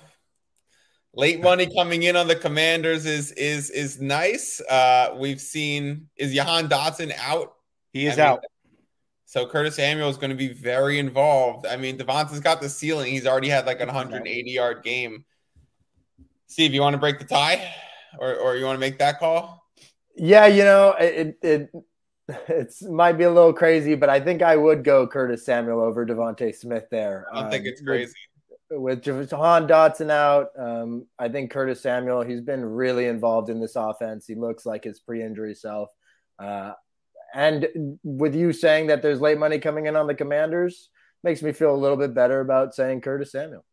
[1.15, 4.63] Late money coming in on the Commanders is is is nice.
[4.63, 7.55] Uh, we've seen is Jahan Dotson out?
[7.93, 8.45] He is I mean, out.
[9.27, 11.67] So Curtis Samuel is going to be very involved.
[11.67, 13.11] I mean, Devonta's got the ceiling.
[13.13, 15.25] He's already had like a 180 yard game.
[16.47, 17.75] Steve, you want to break the tie,
[18.19, 19.67] or or you want to make that call?
[20.15, 21.71] Yeah, you know, it it
[22.49, 26.07] it might be a little crazy, but I think I would go Curtis Samuel over
[26.07, 27.27] DeVonta Smith there.
[27.33, 28.13] I don't um, think it's crazy.
[28.71, 33.61] With, with Jahan Dotson out, um, I think Curtis Samuel, he's been really involved in
[33.61, 34.27] this offense.
[34.27, 35.91] He looks like his pre injury self.
[36.39, 36.73] Uh,
[37.35, 40.91] and with you saying that there's late money coming in on the Commanders,
[41.25, 43.65] makes me feel a little bit better about saying Curtis Samuel.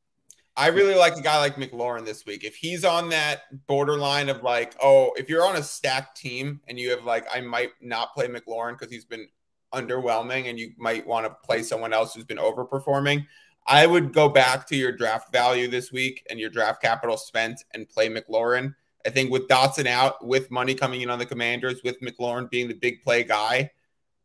[0.59, 2.43] I really like a guy like McLaurin this week.
[2.43, 6.77] If he's on that borderline of like, oh, if you're on a stacked team and
[6.77, 9.27] you have like, I might not play McLaurin because he's been
[9.73, 13.25] underwhelming and you might want to play someone else who's been overperforming.
[13.65, 17.63] I would go back to your draft value this week and your draft capital spent
[17.73, 18.73] and play McLaurin
[19.05, 22.67] I think with Dotson out, with money coming in on the Commanders, with McLaurin being
[22.67, 23.71] the big play guy,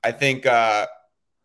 [0.03, 0.87] I think uh,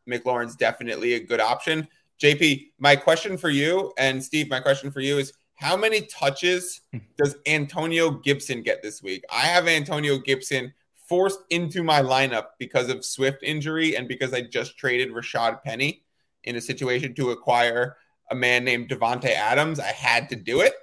[0.09, 1.87] McLaurin's definitely a good option.
[2.21, 6.81] JP, my question for you and Steve, my question for you is how many touches
[6.91, 6.99] hmm.
[7.17, 9.23] does Antonio Gibson get this week?
[9.31, 10.73] I have Antonio Gibson
[11.07, 16.03] forced into my lineup because of Swift injury and because I just traded Rashad Penny
[16.43, 17.97] in a situation to acquire
[18.29, 19.79] a man named Davante Adams.
[19.79, 20.73] I had to do it.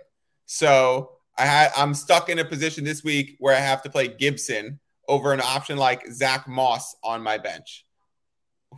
[0.47, 4.09] So I had I'm stuck in a position this week where I have to play
[4.09, 7.86] Gibson over an option like Zach Moss on my bench.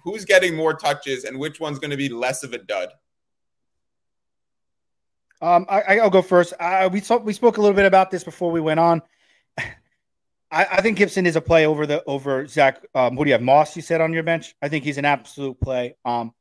[0.05, 2.91] Who's getting more touches and which one's going to be less of a dud?
[5.41, 6.53] Um, I, will go first.
[6.91, 9.03] We saw, we spoke a little bit about this before we went on.
[10.51, 12.85] I, I think Gibson is a play over the over Zach.
[12.95, 13.43] Um, who do you have?
[13.43, 14.55] Moss, you said on your bench.
[14.63, 15.97] I think he's an absolute play.
[16.05, 16.33] Um,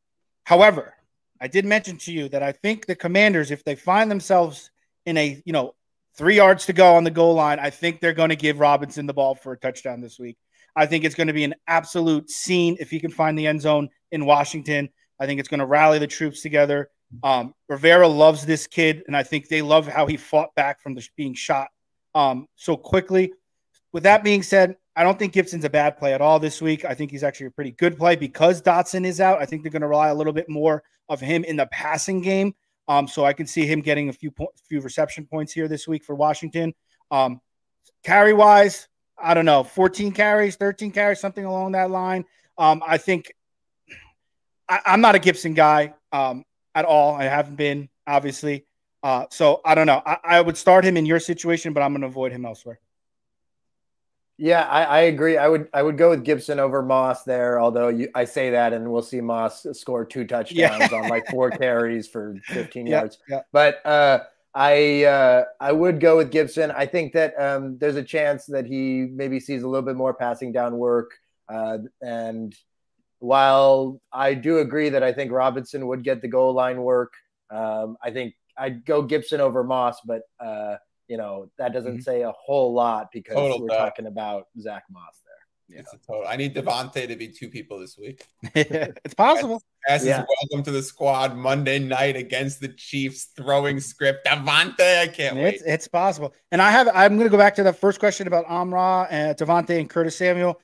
[0.45, 0.93] however,
[1.41, 4.71] I did mention to you that I think the Commanders, if they find themselves
[5.05, 5.75] in a you know
[6.17, 9.05] three yards to go on the goal line, I think they're going to give Robinson
[9.05, 10.37] the ball for a touchdown this week.
[10.75, 13.61] I think it's going to be an absolute scene if he can find the end
[13.61, 14.89] zone in Washington.
[15.19, 16.89] I think it's going to rally the troops together.
[17.23, 20.93] Um, Rivera loves this kid, and I think they love how he fought back from
[20.93, 21.69] the, being shot
[22.13, 23.33] um, so quickly.
[23.93, 26.83] With that being said, I don't think Gibson's a bad play at all this week.
[26.83, 29.41] I think he's actually a pretty good play because Dotson is out.
[29.41, 32.21] I think they're going to rely a little bit more of him in the passing
[32.21, 32.53] game.
[32.87, 35.87] Um, so I can see him getting a few po- few reception points here this
[35.87, 36.73] week for Washington.
[37.11, 37.41] Um,
[38.03, 42.25] carry wise, I don't know, 14 carries, 13 carries, something along that line.
[42.57, 43.33] Um, I think
[44.69, 46.43] I, am not a Gibson guy um,
[46.75, 47.15] at all.
[47.15, 48.65] I haven't been, obviously.
[49.03, 50.01] Uh, so I don't know.
[50.05, 52.79] I, I would start him in your situation, but I'm going to avoid him elsewhere.
[54.37, 55.35] Yeah, I, I, agree.
[55.37, 57.59] I would I would go with Gibson over Moss there.
[57.59, 60.97] Although you, I say that, and we'll see Moss score two touchdowns yeah.
[60.97, 63.17] on like four carries for 15 yeah, yards.
[63.27, 63.41] Yeah.
[63.51, 64.19] But uh,
[64.53, 66.71] I uh, I would go with Gibson.
[66.71, 70.13] I think that um, there's a chance that he maybe sees a little bit more
[70.13, 71.11] passing down work.
[71.49, 72.55] Uh, and
[73.19, 77.13] while I do agree that I think Robinson would get the goal line work,
[77.49, 79.99] um, I think I'd go Gibson over Moss.
[80.01, 80.75] But uh,
[81.07, 82.01] you know, that doesn't mm-hmm.
[82.01, 85.33] say a whole lot because total we're talking about Zach Moss there.
[85.69, 85.81] Yeah.
[85.81, 86.27] It's a total.
[86.27, 88.25] I need Davante to be two people this week.
[88.55, 89.61] it's possible.
[89.87, 90.23] As, yeah.
[90.41, 94.25] welcome to the squad Monday night against the Chiefs throwing script.
[94.25, 95.73] Davante, I can't it's, wait.
[95.73, 96.33] It's possible.
[96.51, 99.79] And I have I'm gonna go back to the first question about Amra and Davante
[99.79, 100.59] and Curtis Samuel.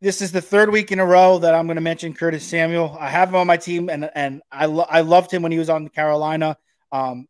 [0.00, 2.94] This is the third week in a row that I'm going to mention Curtis Samuel.
[3.00, 5.58] I have him on my team, and and I lo- I loved him when he
[5.58, 6.58] was on Carolina.
[6.92, 7.26] Um,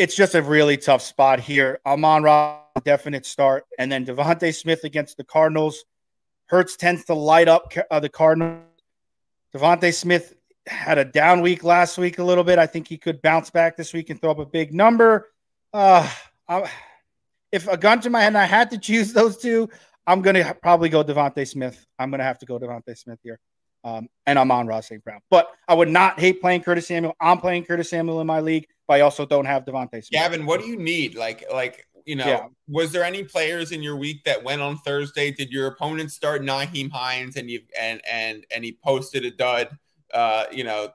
[0.00, 1.78] it's just a really tough spot here.
[1.84, 5.84] Amon Ra, definite start, and then DeVonta Smith against the Cardinals.
[6.46, 8.62] Hurts tends to light up uh, the Cardinals.
[9.54, 10.36] DeVonta Smith
[10.66, 12.58] had a down week last week a little bit.
[12.58, 15.28] I think he could bounce back this week and throw up a big number.
[15.70, 16.08] Uh,
[16.48, 16.70] I,
[17.52, 19.68] if a gun to my head and I had to choose those two,
[20.06, 21.86] I'm going to probably go DeVonta Smith.
[21.98, 23.38] I'm going to have to go DeVonta Smith here.
[23.82, 25.02] Um, and Amon-Ra St.
[25.02, 25.20] Brown.
[25.30, 27.16] But I would not hate playing Curtis Samuel.
[27.18, 30.10] I'm playing Curtis Samuel in my league but I also don't have DeVonta Smith.
[30.10, 31.14] Gavin, what do you need?
[31.14, 32.46] Like, like you know, yeah.
[32.66, 35.30] was there any players in your week that went on Thursday?
[35.30, 39.68] Did your opponent start Nyheim Hines and you and and and he posted a dud?
[40.12, 40.88] Uh, you know,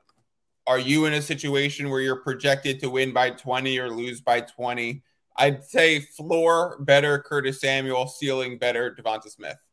[0.67, 4.41] are you in a situation where you're projected to win by 20 or lose by
[4.41, 5.01] 20?
[5.37, 9.64] I'd say floor better Curtis Samuel, ceiling better DeVonta Smith.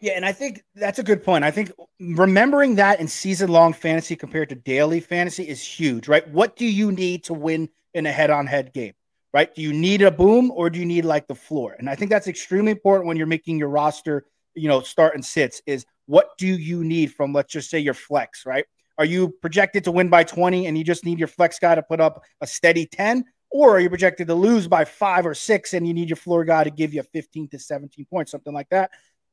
[0.00, 1.44] Yeah, and I think that's a good point.
[1.44, 6.26] I think remembering that in season long fantasy compared to daily fantasy is huge, right?
[6.28, 8.94] What do you need to win in a head on head game,
[9.34, 9.54] right?
[9.54, 11.76] Do you need a boom or do you need like the floor?
[11.78, 15.24] And I think that's extremely important when you're making your roster, you know, start and
[15.24, 18.64] sits is what do you need from, let's just say, your flex, right?
[18.96, 21.82] Are you projected to win by 20 and you just need your flex guy to
[21.82, 23.24] put up a steady 10?
[23.50, 26.44] Or are you projected to lose by five or six and you need your floor
[26.44, 28.92] guy to give you 15 to 17 points, something like that?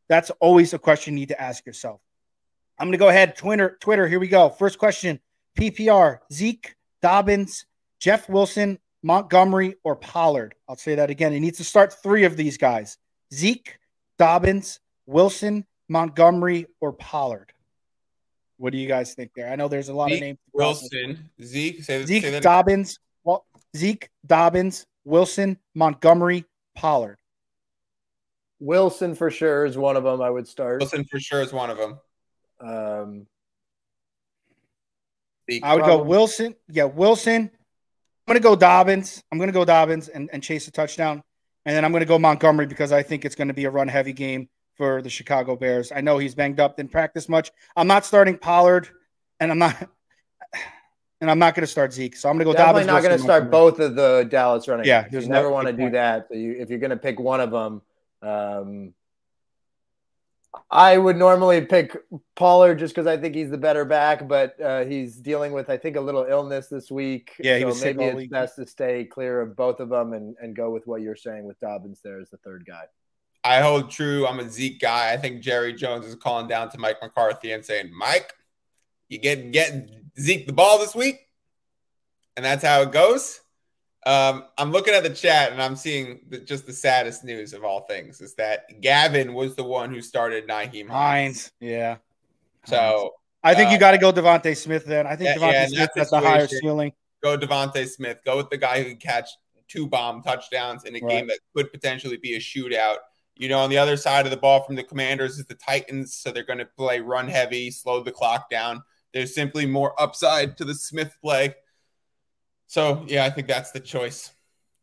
[0.10, 2.02] That's always a question you need to ask yourself.
[2.80, 3.36] I'm going to go ahead.
[3.36, 4.08] Twitter, Twitter.
[4.08, 4.50] Here we go.
[4.50, 5.20] First question:
[5.58, 7.66] PPR: Zeke, Dobbins,
[8.00, 10.56] Jeff Wilson, Montgomery, or Pollard.
[10.70, 11.34] I'll say that again.
[11.34, 12.98] He needs to start three of these guys:
[13.34, 13.80] Zeke,
[14.18, 17.52] Dobbins, Wilson, Montgomery, or Pollard.
[18.58, 19.52] What do you guys think there?
[19.52, 20.40] I know there's a lot Zeke, of names.
[20.54, 27.18] Wilson, Zeke, say, Zeke, say Dobbins, well, Zeke, Dobbins, Wilson, Montgomery, Pollard.
[28.60, 30.22] Wilson for sure is one of them.
[30.22, 30.80] I would start.
[30.82, 32.00] Wilson for sure is one of them.
[32.60, 33.28] Um,
[35.64, 36.56] I would go Wilson.
[36.70, 37.52] Yeah, Wilson.
[38.28, 39.24] I'm going to go Dobbins.
[39.32, 41.24] I'm going to go Dobbins and, and chase a touchdown.
[41.66, 43.70] And then I'm going to go Montgomery because I think it's going to be a
[43.70, 45.92] run heavy game for the Chicago Bears.
[45.94, 47.52] I know he's banged up, didn't practice much.
[47.76, 48.90] I'm not starting Pollard,
[49.40, 49.76] and I'm not.
[51.22, 52.16] and I'm not going to start Zeke.
[52.16, 52.54] So I'm going to go.
[52.54, 54.86] Definitely Dobbins, not going to start both of the Dallas running.
[54.86, 56.28] Yeah, you never want to do that.
[56.30, 57.82] So you, if you're going to pick one of them,
[58.22, 58.94] um,
[60.70, 61.96] I would normally pick
[62.36, 65.78] Pollard just because I think he's the better back, but uh, he's dealing with I
[65.78, 67.34] think a little illness this week.
[67.40, 68.32] Yeah, he so maybe it's week.
[68.32, 71.46] best to stay clear of both of them and, and go with what you're saying
[71.46, 72.84] with Dobbins there as the third guy.
[73.44, 74.28] I hold true.
[74.28, 75.14] I'm a Zeke guy.
[75.14, 78.34] I think Jerry Jones is calling down to Mike McCarthy and saying, Mike,
[79.08, 81.28] you get getting Zeke the ball this week,
[82.36, 83.40] and that's how it goes.
[84.08, 87.66] Um, I'm looking at the chat and I'm seeing the, just the saddest news of
[87.66, 91.52] all things is that Gavin was the one who started Nyheim Hines.
[91.60, 91.98] Yeah.
[92.66, 95.08] So I think uh, you got to go DeVonta Smith then.
[95.08, 96.94] I think DeVonta yeah, Smith has the higher ceiling.
[97.22, 98.22] Go DeVonta Smith.
[98.24, 99.30] Go with the guy who can catch
[99.68, 101.10] two bomb touchdowns in a right.
[101.10, 103.00] game that could potentially be a shootout.
[103.36, 106.16] You know, on the other side of the ball from the Commanders is the Titans,
[106.16, 108.84] so they're going to play run heavy, slow the clock down.
[109.14, 111.56] There's simply more upside to the Smith play.
[112.68, 114.32] So yeah, I think that's the choice.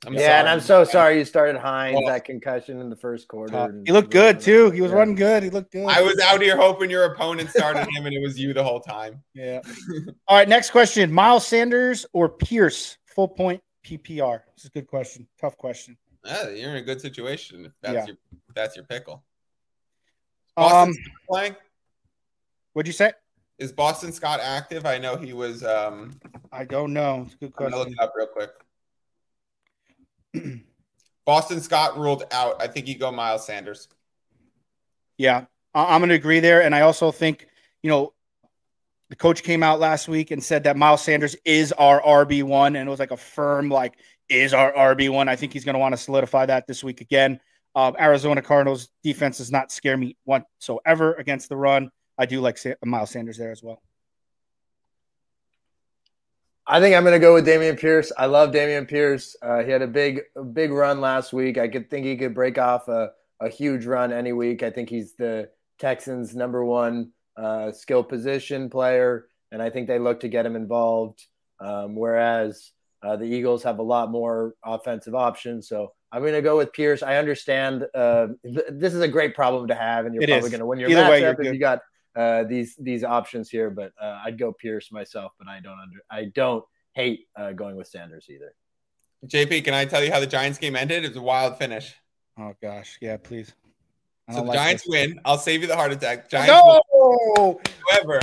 [0.07, 0.33] I'm yeah, sorry.
[0.41, 3.83] and I'm so sorry you started Hines well, that concussion in the first quarter.
[3.87, 4.71] he looked good too.
[4.71, 4.99] He was yeah.
[4.99, 5.43] running good.
[5.43, 5.87] He looked good.
[5.87, 8.81] I was out here hoping your opponent started him, and it was you the whole
[8.81, 9.23] time.
[9.35, 9.61] Yeah.
[10.29, 12.99] All right, next question: Miles Sanders or Pierce?
[13.07, 14.41] Full point PPR.
[14.57, 15.27] This is a good question.
[15.41, 15.97] Tough question.
[16.25, 18.07] Yeah, you're in a good situation if that's yeah.
[18.07, 18.17] your
[18.49, 19.23] if that's your pickle.
[20.57, 20.97] Boston um,
[21.29, 21.57] playing.
[22.73, 23.13] What'd you say?
[23.59, 24.85] Is Boston Scott active?
[24.85, 25.63] I know he was.
[25.63, 26.19] Um,
[26.53, 27.23] I don't know.
[27.27, 27.75] It's a good question.
[27.75, 28.51] I'm look it up real quick.
[31.25, 32.61] Boston Scott ruled out.
[32.61, 33.89] I think you go Miles Sanders.
[35.17, 37.47] Yeah, I'm going to agree there, and I also think
[37.83, 38.13] you know
[39.11, 42.75] the coach came out last week and said that Miles Sanders is our RB one,
[42.75, 43.95] and it was like a firm like
[44.29, 45.29] is our RB one.
[45.29, 47.39] I think he's going to want to solidify that this week again.
[47.77, 51.91] Um, Arizona Cardinals defense does not scare me whatsoever against the run.
[52.17, 53.83] I do like Miles Sanders there as well.
[56.67, 58.11] I think I'm going to go with Dameon Pierce.
[58.17, 59.37] I love Dameon Pierce.
[59.43, 60.23] Uh, he had a big,
[60.53, 61.59] big run last week.
[61.59, 64.63] I could think he could break off a, a huge run any week.
[64.63, 69.99] I think he's the Texans' number one uh, skill position player, and I think they
[69.99, 71.27] look to get him involved.
[71.61, 72.73] Um, whereas
[73.03, 75.69] uh, the Eagles have a lot more offensive options.
[75.69, 77.03] So I'm going to go with Pierce.
[77.03, 80.51] I understand uh, th- this is a great problem to have, and you're it probably
[80.51, 81.81] going to win your Either matchup way, if you got
[82.17, 85.33] uh, these these options here, but uh, I'd go Pierce myself.
[85.39, 88.55] But I don't under I don't hate uh, going with Sanders either.
[89.27, 91.05] JP, can I tell you how the Giants game ended?
[91.05, 91.95] It was a wild finish.
[92.39, 93.53] Oh gosh, yeah, please.
[94.31, 94.91] So the like Giants this.
[94.91, 95.21] win.
[95.25, 96.31] I'll save you the heart attack.
[96.31, 96.81] Giants no!
[97.37, 97.57] Win.
[97.91, 98.21] However,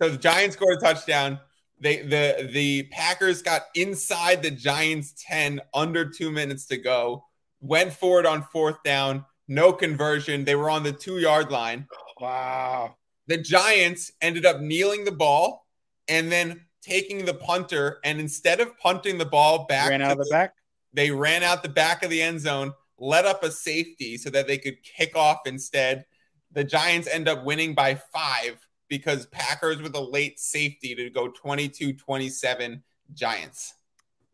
[0.00, 1.38] so the Giants scored a touchdown.
[1.80, 7.24] They the the Packers got inside the Giants 10 under 2 minutes to go.
[7.60, 10.44] Went forward on fourth down, no conversion.
[10.44, 11.88] They were on the 2-yard line.
[12.20, 12.94] Wow
[13.26, 15.66] the Giants ended up kneeling the ball
[16.08, 17.98] and then taking the punter.
[18.04, 20.54] And instead of punting the ball back, ran out of the, the back.
[20.92, 24.46] They ran out the back of the end zone, let up a safety so that
[24.46, 26.04] they could kick off instead.
[26.52, 31.28] The Giants end up winning by five because Packers with a late safety to go
[31.28, 32.82] 22 27
[33.12, 33.74] Giants.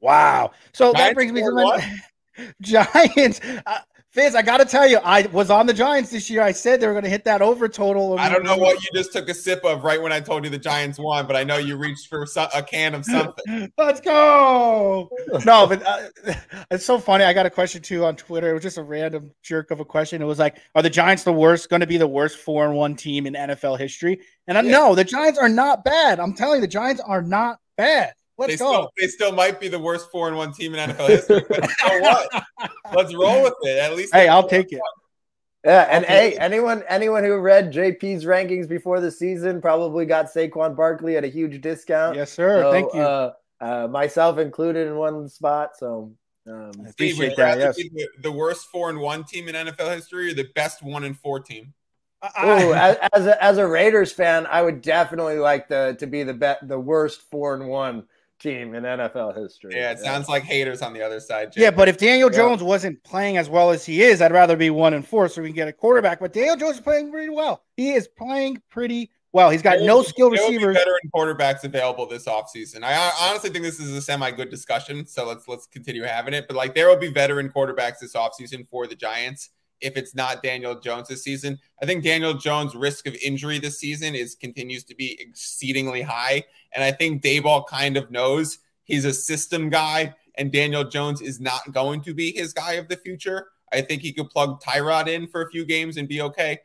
[0.00, 0.50] Wow.
[0.72, 1.98] So Giants that brings me to my
[2.61, 3.40] Giants.
[3.66, 3.79] Uh,
[4.12, 6.42] Fitz, I got to tell you, I was on the Giants this year.
[6.42, 8.18] I said they were going to hit that over total.
[8.18, 10.50] I don't know what you just took a sip of right when I told you
[10.50, 13.70] the Giants won, but I know you reached for a can of something.
[13.78, 15.08] Let's go.
[15.44, 16.34] No, but uh,
[16.72, 17.22] it's so funny.
[17.22, 18.50] I got a question too on Twitter.
[18.50, 20.20] It was just a random jerk of a question.
[20.20, 21.70] It was like, "Are the Giants the worst?
[21.70, 24.72] Going to be the worst four and one team in NFL history?" And I yeah.
[24.72, 26.18] know the Giants are not bad.
[26.18, 28.14] I'm telling you, the Giants are not bad.
[28.40, 28.72] Let's they go.
[28.72, 31.44] Still, they still might be the worst four and one team in NFL history.
[31.46, 32.44] But you know what?
[32.94, 33.79] Let's roll with it.
[33.79, 34.14] At least.
[34.14, 34.81] Hey, I'll take it.
[35.62, 40.74] Yeah, and hey, anyone anyone who read JP's rankings before the season probably got Saquon
[40.74, 42.16] Barkley at a huge discount.
[42.16, 42.62] Yes, sir.
[42.62, 43.00] So, Thank you.
[43.03, 45.76] Uh, uh, myself included in one spot.
[45.76, 46.14] So
[46.46, 47.59] um, appreciate that.
[47.59, 47.76] Yes.
[47.76, 51.18] The, the, worst four and one team in NFL history, or the best one and
[51.18, 51.74] four team.
[52.22, 56.22] Oh, as, as a, as a Raiders fan, I would definitely like the to be
[56.22, 58.05] the bet the worst four and one
[58.40, 59.74] team in NFL history.
[59.74, 60.05] Yeah, it yeah.
[60.05, 61.53] sounds like haters on the other side.
[61.53, 61.62] Jim.
[61.62, 64.70] Yeah, but if Daniel Jones wasn't playing as well as he is, I'd rather be
[64.70, 66.20] one and four so we can get a quarterback.
[66.20, 67.62] But Daniel Jones is playing pretty well.
[67.76, 69.51] He is playing pretty well.
[69.51, 70.76] He's got there no skill receivers.
[70.76, 72.82] veteran quarterbacks available this offseason.
[72.82, 75.07] I honestly think this is a semi good discussion.
[75.07, 76.47] So let's let's continue having it.
[76.49, 79.51] But like there will be veteran quarterbacks this offseason for the Giants
[79.81, 81.59] if it's not Daniel Jones this season.
[81.83, 86.45] I think Daniel Jones' risk of injury this season is continues to be exceedingly high.
[86.72, 91.41] And I think Daboll kind of knows he's a system guy, and Daniel Jones is
[91.41, 93.49] not going to be his guy of the future.
[93.72, 96.61] I think he could plug Tyrod in for a few games and be okay.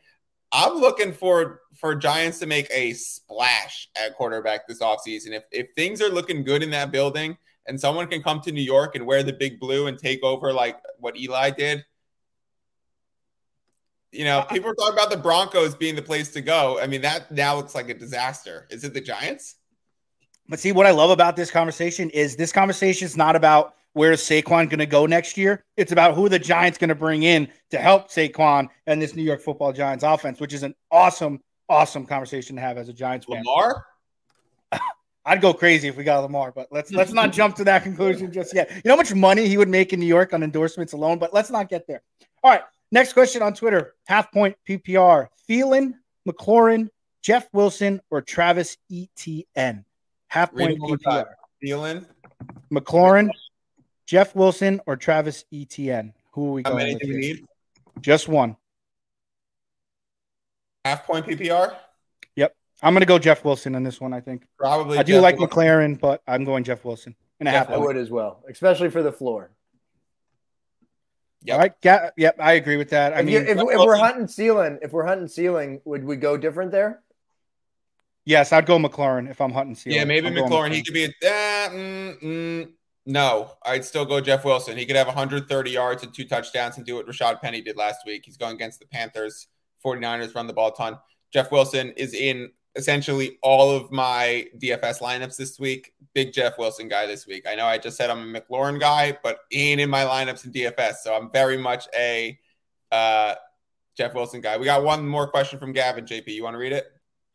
[0.52, 5.32] I'm looking for for Giants to make a splash at quarterback this offseason.
[5.32, 7.38] If if things are looking good in that building
[7.68, 10.54] and someone can come to New York and wear the big blue and take over
[10.54, 11.84] like what Eli did,
[14.16, 16.80] you know, people are talking about the Broncos being the place to go.
[16.80, 18.68] I mean, that now looks like a disaster.
[18.70, 19.56] Is it the Giants?
[20.48, 24.12] But see, what I love about this conversation is this conversation is not about where
[24.12, 25.64] is Saquon going to go next year.
[25.78, 29.24] It's about who the Giants going to bring in to help Saquon and this New
[29.24, 31.40] York Football Giants offense, which is an awesome,
[31.70, 33.44] awesome conversation to have as a Giants fan.
[33.44, 33.86] Lamar.
[35.26, 38.32] I'd go crazy if we got Lamar, but let's let's not jump to that conclusion
[38.32, 38.70] just yet.
[38.70, 41.34] You know how much money he would make in New York on endorsements alone, but
[41.34, 42.04] let's not get there.
[42.44, 42.62] All right,
[42.96, 45.94] next question on Twitter: Half point PPR, Thielen,
[46.28, 46.90] McLaurin,
[47.22, 49.86] Jeff Wilson, or Travis Etienne.
[50.28, 51.26] Half point PPR.
[51.64, 52.06] Thielen,
[52.74, 53.30] McLaurin,
[54.08, 56.14] Jeff Wilson, or Travis Etienne.
[56.32, 57.46] Who are we how going many with do we need?
[58.02, 58.58] Just one.
[60.84, 61.76] Half point PPR.
[62.36, 62.56] Yep.
[62.82, 64.14] I'm going to go Jeff Wilson in this one.
[64.14, 64.98] I think Probably.
[64.98, 65.58] I do Jeff like Wilson.
[65.58, 69.02] McLaurin, but I'm going Jeff Wilson and a half I would as well, especially for
[69.02, 69.52] the floor.
[71.46, 71.54] Yep.
[71.54, 73.14] All right, yeah, yep, I agree with that.
[73.14, 76.16] I if, you, mean, if, if we're hunting ceiling, if we're hunting ceiling, would we
[76.16, 77.04] go different there?
[78.26, 79.76] yes, I'd go McLaurin if I'm hunting.
[79.76, 80.00] Ceiling.
[80.00, 80.74] Yeah, maybe I'm McLaurin.
[80.74, 81.08] He could be a.
[81.08, 82.70] Uh, mm, mm,
[83.06, 84.78] no, I'd still go Jeff Wilson.
[84.78, 88.00] He could have 130 yards and two touchdowns and do what Rashad Penny did last
[88.06, 88.24] week.
[88.26, 89.48] He's going against the Panthers.
[89.86, 90.98] 49ers run the ball a ton.
[91.32, 95.94] Jeff Wilson is in essentially all of my DFS lineups this week.
[96.14, 97.46] Big Jeff Wilson guy this week.
[97.48, 100.46] I know I just said I'm a McLaurin guy, but he ain't in my lineups
[100.46, 100.96] in DFS.
[101.04, 102.38] So I'm very much a
[102.92, 103.36] uh,
[103.98, 104.58] Jeff Wilson guy.
[104.58, 106.06] We got one more question from Gavin.
[106.06, 106.92] JP, you want to read it?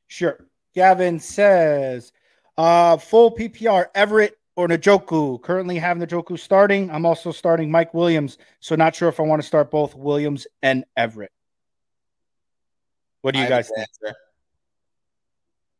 [0.08, 0.46] Sure.
[0.74, 2.12] Gavin says,
[2.56, 5.40] uh, full PPR Everett or Njoku.
[5.42, 6.90] Currently have Njoku starting.
[6.90, 10.46] I'm also starting Mike Williams, so not sure if I want to start both Williams
[10.62, 11.32] and Everett.
[13.22, 13.88] What do you have guys think?
[14.02, 14.16] answer.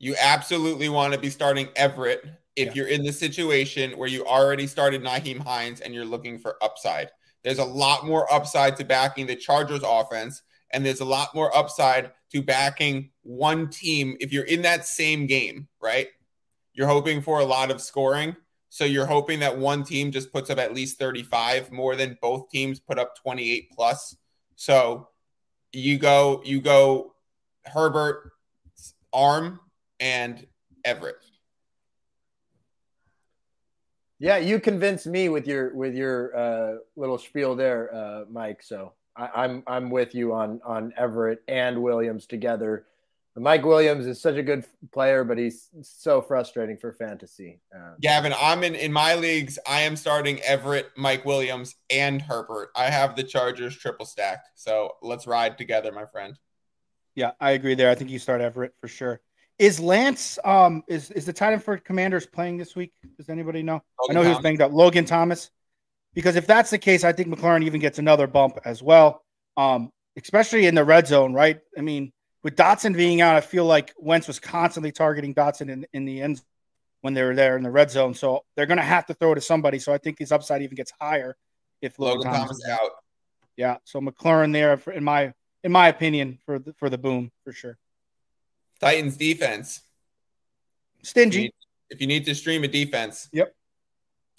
[0.01, 2.25] You absolutely want to be starting Everett
[2.57, 2.73] if Yeah.
[2.75, 7.11] you're in the situation where you already started Nyheim Hines and you're looking for upside.
[7.45, 10.41] There's a lot more upside to backing the Chargers offense,
[10.73, 15.27] and there's a lot more upside to backing one team if you're in that same
[15.27, 16.09] game, right?
[16.73, 18.35] You're hoping for a lot of scoring.
[18.71, 22.49] So you're hoping that one team just puts up at least 35 more than both
[22.51, 24.17] teams put up 28 plus.
[24.57, 25.09] So
[25.73, 27.15] you go you go
[27.67, 28.33] Herbert,
[29.13, 29.61] Arm,
[30.01, 30.47] and
[30.85, 31.23] Everett.
[34.19, 38.63] Yeah, you convinced me with your with your uh, little spiel there, uh, Mike.
[38.63, 42.87] So I, I'm I'm with you on on Everett and Williams together.
[43.37, 47.61] Mike Williams is such a good player, but he's so frustrating for fantasy.
[47.75, 49.59] Uh, Gavin, I'm in in my leagues.
[49.67, 52.71] I am starting Everett, Mike Williams, and Herbert.
[52.77, 54.51] I have the Chargers triple stacked.
[54.57, 56.39] So let's ride together, my friend.
[57.15, 57.91] Yeah, I agree there.
[57.91, 59.21] I think you start Everett for sure.
[59.61, 62.95] Is Lance um is is the tight end for Commanders playing this week?
[63.19, 63.77] Does anybody know?
[63.77, 64.73] I Logan know he was banged up.
[64.73, 65.51] Logan Thomas.
[66.15, 69.23] Because if that's the case, I think McLaurin even gets another bump as well.
[69.59, 71.61] Um, especially in the red zone, right?
[71.77, 72.11] I mean,
[72.43, 76.23] with Dotson being out, I feel like Wentz was constantly targeting Dotson in, in the
[76.23, 76.41] end
[77.03, 78.15] when they were there in the red zone.
[78.15, 79.79] So they're gonna have to throw to somebody.
[79.79, 81.37] So I think his upside even gets higher
[81.83, 82.91] if Logan, Logan Thomas, Thomas is out.
[83.59, 83.77] Yeah.
[83.85, 87.53] So McLaurin there for, in my in my opinion for the, for the boom for
[87.53, 87.77] sure.
[88.81, 89.83] Titans defense.
[90.95, 91.39] If you, Stingy.
[91.43, 91.53] need,
[91.91, 93.29] if you need to stream a defense.
[93.33, 93.55] Yep.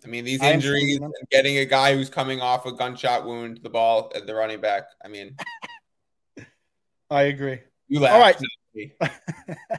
[0.03, 3.69] I mean, these injuries and getting a guy who's coming off a gunshot wound, the
[3.69, 4.85] ball at the running back.
[5.03, 5.35] I mean,
[7.11, 7.59] I agree.
[7.87, 8.13] you laugh.
[8.13, 9.11] All right.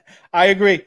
[0.32, 0.86] I agree.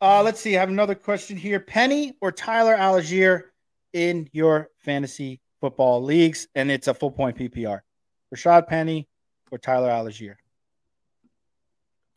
[0.00, 0.56] Uh, let's see.
[0.56, 1.58] I have another question here.
[1.58, 3.44] Penny or Tyler Allgeier
[3.92, 7.80] in your fantasy football leagues, and it's a full point PPR.
[8.32, 9.08] Rashad Penny
[9.50, 10.36] or Tyler Allgeier.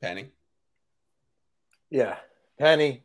[0.02, 0.30] Penny.
[1.90, 2.18] Yeah,
[2.58, 3.04] Penny.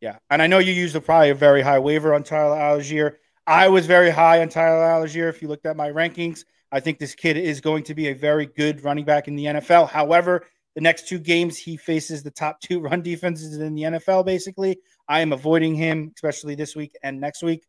[0.00, 3.16] Yeah, and I know you used a, probably a very high waiver on Tyler Allgeier.
[3.46, 5.28] I was very high on Tyler Allgeier.
[5.28, 8.14] If you looked at my rankings, I think this kid is going to be a
[8.14, 9.88] very good running back in the NFL.
[9.88, 14.24] However, the next two games he faces the top two run defenses in the NFL.
[14.24, 17.64] Basically, I am avoiding him, especially this week and next week.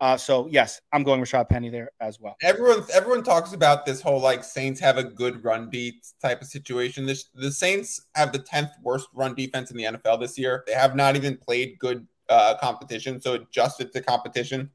[0.00, 2.36] Uh, so yes, I'm going Rashad Penny there as well.
[2.42, 6.46] Everyone, everyone talks about this whole like Saints have a good run beat type of
[6.46, 7.06] situation.
[7.06, 10.64] This, the Saints have the tenth worst run defense in the NFL this year.
[10.66, 14.70] They have not even played good uh, competition, so adjusted to competition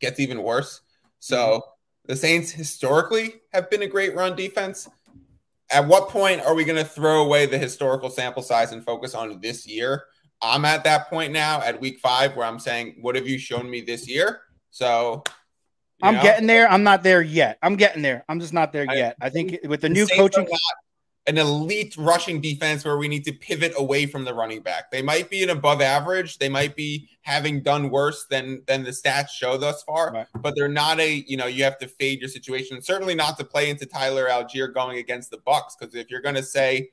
[0.00, 0.82] gets even worse.
[1.18, 1.62] So
[2.06, 4.88] the Saints historically have been a great run defense.
[5.70, 9.14] At what point are we going to throw away the historical sample size and focus
[9.14, 10.04] on this year?
[10.42, 13.68] I'm at that point now at week five where I'm saying, what have you shown
[13.68, 14.42] me this year?
[14.76, 15.24] So
[16.02, 16.22] I'm know?
[16.22, 16.70] getting there.
[16.70, 17.58] I'm not there yet.
[17.62, 18.26] I'm getting there.
[18.28, 19.16] I'm just not there I- yet.
[19.22, 20.46] I think with the new coaching,
[21.26, 24.90] an elite rushing defense where we need to pivot away from the running back.
[24.90, 26.36] They might be an above average.
[26.36, 30.26] They might be having done worse than than the stats show thus far, right.
[30.42, 32.82] but they're not a, you know, you have to fade your situation.
[32.82, 36.34] Certainly not to play into Tyler Allgeier going against the Bucks because if you're going
[36.34, 36.90] to say,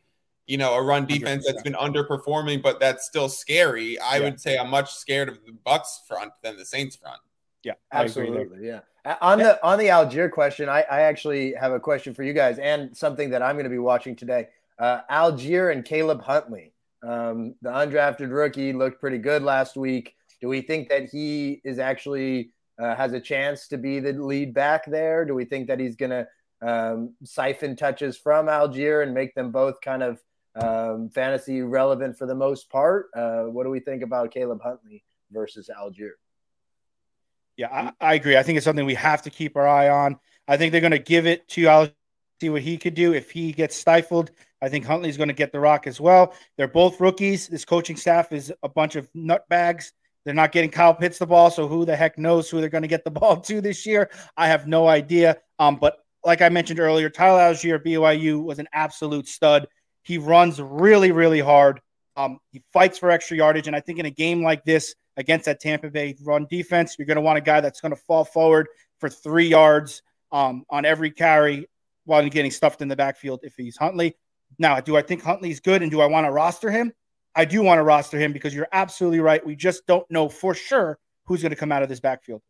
[0.47, 1.51] you know, a run defense 100%.
[1.51, 4.23] that's been underperforming but that's still scary, I yeah.
[4.23, 7.19] would say I'm much scared of the Bucks front than the Saints front.
[7.63, 8.67] Yeah, absolutely.
[8.67, 8.81] Yeah.
[9.21, 12.57] On the on the Allgeier question, I, I actually have a question for you guys
[12.57, 14.47] and something that I'm going to be watching today.
[14.79, 20.15] Uh, Allgeier and Caleb Huntley, um, the undrafted rookie, looked pretty good last week.
[20.41, 24.53] Do we think that he is actually uh, has a chance to be the lead
[24.53, 25.25] back there?
[25.25, 26.27] Do we think that he's going to
[26.61, 30.21] um, siphon touches from Allgeier and make them both kind of
[30.55, 33.07] um, fantasy relevant for the most part?
[33.15, 36.11] Uh, what do we think about Caleb Huntley versus Allgeier?
[37.57, 38.37] Yeah, I, I, agree.
[38.37, 40.17] I think it's something we have to keep our eye on.
[40.47, 41.89] I think they're going to give it to Al,
[42.41, 43.13] see what he could do.
[43.13, 44.31] If he gets stifled,
[44.61, 46.33] I think Huntley's going to get the rock as well.
[46.57, 47.47] They're both rookies.
[47.47, 49.91] This coaching staff is a bunch of nutbags.
[50.25, 52.83] They're not getting Kyle Pitts the ball, so who the heck knows who they're going
[52.83, 54.09] to get the ball to this year?
[54.37, 55.37] I have no idea.
[55.59, 59.67] Um, but like I mentioned earlier, Tyler Allgeier BYU was an absolute stud.
[60.03, 61.81] He runs really, really hard.
[62.15, 65.45] Um, he fights for extra yardage, and I think in a game like this, against
[65.45, 66.95] that Tampa Bay run defense.
[66.97, 68.67] You're going to want a guy that's going to fall forward
[68.99, 70.01] for three yards
[70.31, 71.67] um, on every carry
[72.05, 74.15] while getting stuffed in the backfield if he's Huntley.
[74.59, 76.91] Now, do I think Huntley's good and do I want to roster him?
[77.35, 79.43] I do want to roster him because you're absolutely right.
[79.45, 82.41] We just don't know for sure who's going to come out of this backfield.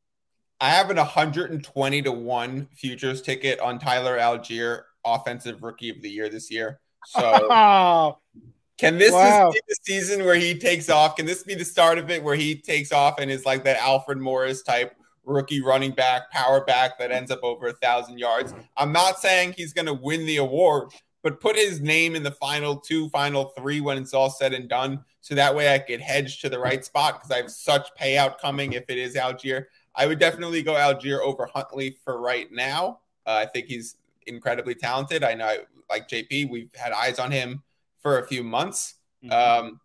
[0.60, 6.10] I have an 120 to 1 futures ticket on Tyler Allgeier, offensive rookie of the
[6.10, 6.80] year this year.
[7.06, 8.18] So
[8.78, 9.52] Can this wow.
[9.52, 11.16] be the season where he takes off?
[11.16, 13.78] Can this be the start of it where he takes off and is like that
[13.78, 14.96] Alfred Morris type
[15.26, 18.54] rookie running back, power back that ends up over a thousand yards?
[18.76, 20.90] I'm not saying he's going to win the award,
[21.22, 24.68] but put his name in the final two, final three when it's all said and
[24.68, 25.04] done.
[25.22, 28.40] So that way I could hedge to the right spot because I have such payout
[28.40, 29.66] coming if it is Allgeier.
[29.96, 33.00] I would definitely go Allgeier over Huntley for right now.
[33.26, 35.24] Uh, I think he's incredibly talented.
[35.24, 35.58] I know,
[35.90, 37.62] like JP, we've had eyes on him
[38.04, 38.96] for a few months.
[39.24, 39.66] Mm-hmm.
[39.66, 39.80] Um,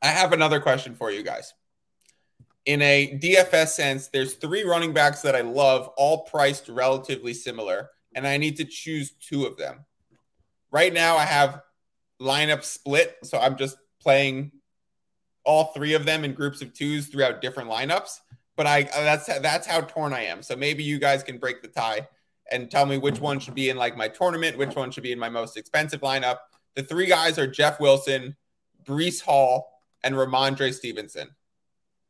[0.00, 1.52] I have another question for you guys.
[2.64, 7.90] In a DFS sense, there's three running backs that I love, all priced relatively similar,
[8.14, 9.84] and I need to choose two of them.
[10.70, 11.62] Right now, I have
[12.20, 14.52] lineup split, so I'm just playing
[15.44, 18.20] all three of them in groups of twos throughout different lineups.
[18.56, 20.42] But I that's that's how torn I am.
[20.42, 22.06] So maybe you guys can break the tie
[22.50, 25.12] and tell me which one should be in like my tournament, which one should be
[25.12, 26.36] in my most expensive lineup,
[26.74, 28.36] the three guys are Jeff Wilson,
[28.84, 29.70] Breece Hall,
[30.02, 31.30] and Rhamondre Stevenson.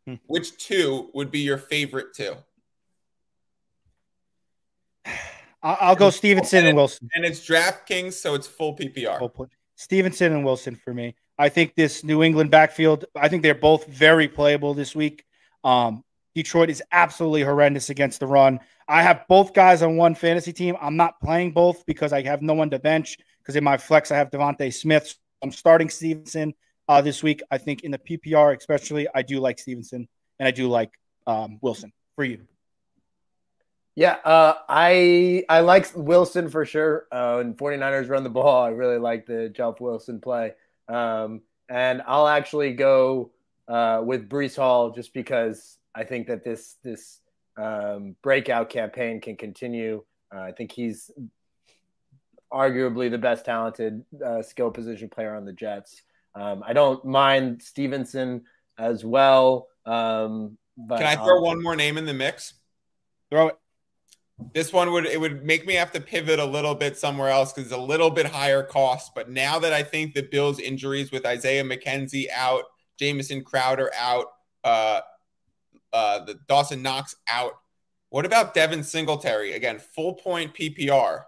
[0.06, 0.14] Hmm.
[0.26, 2.36] Which two would be your favorite two?
[5.62, 7.10] I'll go Stevenson and, Wilson.
[7.14, 9.48] And it's DraftKings, so it's full PPR.
[9.76, 11.14] Stevenson and Wilson for me.
[11.38, 15.24] I think this New England backfield, I think they're both very playable this week.
[15.64, 16.04] Um,
[16.34, 18.60] Detroit is absolutely horrendous against the run.
[18.88, 20.76] I have both guys on one fantasy team.
[20.80, 24.10] I'm not playing both because I have no one to bench because in my flex
[24.10, 25.14] I have DeVonta Smith.
[25.42, 26.54] I'm starting Stevenson
[26.88, 27.42] uh, this week.
[27.50, 30.90] I think in the PPR, especially, I do like Stevenson and I do like
[31.26, 32.40] um, Wilson for you.
[33.94, 37.06] Yeah, uh, I I like Wilson for sure.
[37.12, 38.62] Uh, and 49ers run the ball.
[38.64, 40.54] I really like the Jeff Wilson play.
[40.88, 43.30] Um, and I'll actually go
[43.68, 47.20] uh, with Breece Hall just because I think that this this
[47.56, 50.02] um, breakout campaign can continue.
[50.34, 51.10] Uh, I think he's
[52.52, 56.02] arguably the best talented uh, skill position player on the Jets.
[56.34, 58.44] Um, I don't mind Stevenson
[58.78, 59.68] as well.
[59.86, 61.42] Um, but can I throw I'll...
[61.42, 62.54] one more name in the mix?
[63.30, 63.58] Throw it.
[64.54, 67.52] This one would it would make me have to pivot a little bit somewhere else
[67.52, 69.14] because it's a little bit higher cost.
[69.14, 72.64] But now that I think the Bills' injuries with Isaiah McKenzie out,
[72.98, 74.26] Jamison Crowder out,
[74.64, 75.00] uh,
[75.92, 77.52] uh, the Dawson Knox out.
[78.08, 79.52] What about Devin Singletary?
[79.52, 81.24] Again, full point PPR.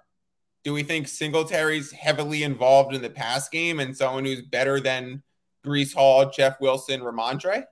[0.64, 5.22] Do we think Singletary's heavily involved in the pass game and someone who's better than
[5.64, 7.64] Breece Hall, Jeff Wilson, Rhamondre?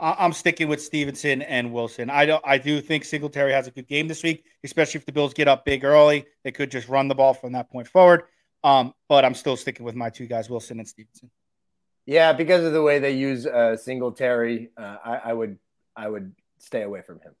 [0.00, 2.08] I'm sticking with Stevenson and Wilson.
[2.08, 2.42] I don't.
[2.46, 5.48] I do think Singletary has a good game this week, especially if the Bills get
[5.48, 6.24] up big early.
[6.44, 8.22] They could just run the ball from that point forward.
[8.62, 11.30] Um, but I'm still sticking with my two guys, Wilson and Stevenson.
[12.06, 15.58] Yeah, because of the way they use uh, Singletary, uh, I, I would
[15.96, 17.34] I would stay away from him.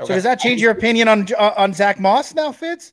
[0.00, 0.06] Okay.
[0.06, 2.92] So does that change your opinion on uh, on Zach Moss now, Fitz?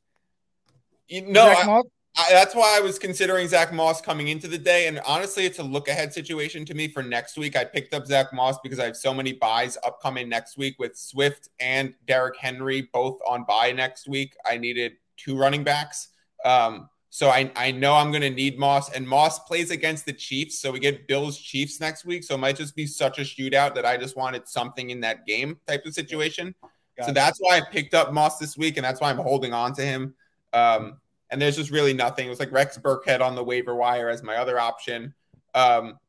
[1.08, 1.82] You, no, I,
[2.18, 4.88] I, that's why I was considering Zach Moss coming into the day.
[4.88, 7.56] And honestly, it's a look ahead situation to me for next week.
[7.56, 10.96] I picked up Zach Moss because I have so many buys upcoming next week with
[10.98, 14.36] Swift and Derrick Henry both on buy next week.
[14.46, 16.10] I needed two running backs.
[16.46, 20.14] Um, So I, I know I'm going to need Moss, and Moss plays against the
[20.14, 20.60] Chiefs.
[20.60, 22.24] So we get Bills Chiefs next week.
[22.24, 25.28] So it might just be such a shootout that I just wanted something in that
[25.28, 26.56] game type of situation.
[26.98, 27.10] Gotcha.
[27.10, 29.74] So that's why I picked up Moss this week, and that's why I'm holding on
[29.76, 30.16] to him.
[30.54, 31.00] Um,
[31.30, 32.28] and there's just really nothing.
[32.28, 35.14] It was like Rex Burkhead on the waiver wire as my other option.
[35.56, 36.00] Um,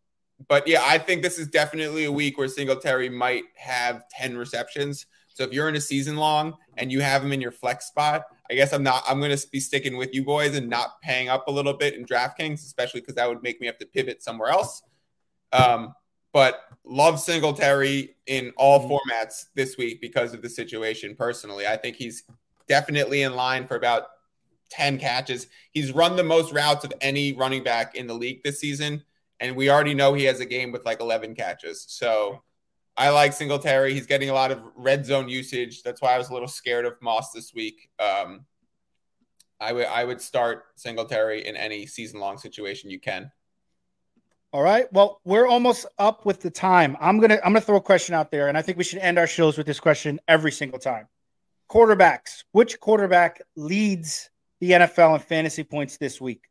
[0.48, 5.06] but yeah, I think this is definitely a week where Singletary might have 10 receptions.
[5.32, 8.24] So if you're in a season long and you have him in your flex spot,
[8.50, 9.02] I guess I'm not.
[9.08, 11.94] I'm going to be sticking with you boys and not paying up a little bit
[11.94, 14.82] in DraftKings, especially because that would make me have to pivot somewhere else.
[15.52, 15.94] Um,
[16.32, 18.92] but love Singletary in all mm-hmm.
[18.92, 21.14] formats this week because of the situation.
[21.16, 22.24] Personally, I think he's
[22.68, 24.08] definitely in line for about
[24.70, 25.46] 10 catches.
[25.72, 29.04] He's run the most routes of any running back in the league this season.
[29.40, 31.84] And we already know he has a game with like 11 catches.
[31.88, 32.42] So
[32.96, 33.92] I like Singletary.
[33.92, 35.82] He's getting a lot of red zone usage.
[35.82, 37.90] That's why I was a little scared of Moss this week.
[37.98, 38.46] Um,
[39.60, 43.30] I would I would start Singletary in any season long situation you can.
[44.52, 44.92] All right.
[44.92, 46.96] Well, we're almost up with the time.
[47.00, 49.18] I'm gonna I'm gonna throw a question out there, and I think we should end
[49.18, 51.08] our shows with this question every single time.
[51.68, 52.44] Quarterbacks.
[52.52, 54.30] Which quarterback leads
[54.66, 56.44] the NFL in fantasy points this week?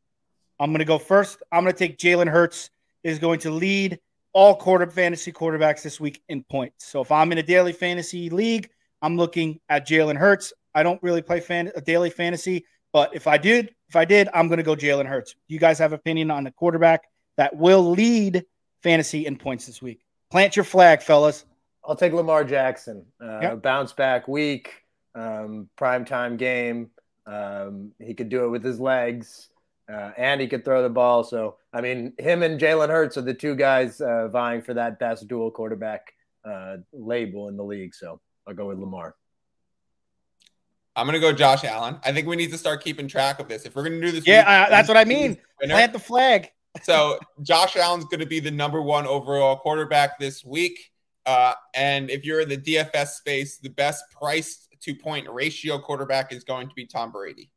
[0.60, 1.42] I'm gonna go first.
[1.52, 2.70] I'm gonna take Jalen Hurts
[3.04, 4.00] is going to lead
[4.34, 6.86] all quarter fantasy quarterbacks this week in points.
[6.86, 8.70] So if I'm in a daily fantasy league,
[9.02, 10.54] I'm looking at Jalen Hurts.
[10.74, 14.30] I don't really play fan, a daily fantasy, but if I did, if I did,
[14.34, 15.36] I'm going to go Jalen Hurts.
[15.48, 17.04] You guys have opinion on the quarterback
[17.38, 18.44] that will lead
[18.82, 20.00] fantasy in points this week?
[20.32, 21.46] Plant your flag, fellas.
[21.86, 23.06] I'll take Lamar Jackson.
[23.22, 23.62] Uh, yep.
[23.62, 24.84] Bounce back week,
[25.14, 26.90] um, prime time game.
[27.26, 29.50] Um, he could do it with his legs
[29.92, 31.24] uh, and he could throw the ball.
[31.24, 35.00] So, I mean, him and Jalen Hurts are the two guys uh, vying for that
[35.00, 36.14] best dual quarterback
[36.46, 37.94] uh, label in the league.
[37.94, 39.16] So, I'll go with Lamar.
[40.96, 41.98] I'm going to go Josh Allen.
[42.06, 43.66] I think we need to start keeping track of this.
[43.66, 45.38] If we're going to do this, yeah, that's what I mean.
[45.62, 46.52] Plant the flag.
[46.84, 50.92] so, Josh Allen's going to be the number one overall quarterback this week.
[51.26, 56.32] Uh, and if you're in the DFS space, the best price to point ratio quarterback
[56.32, 57.52] is going to be Tom Brady.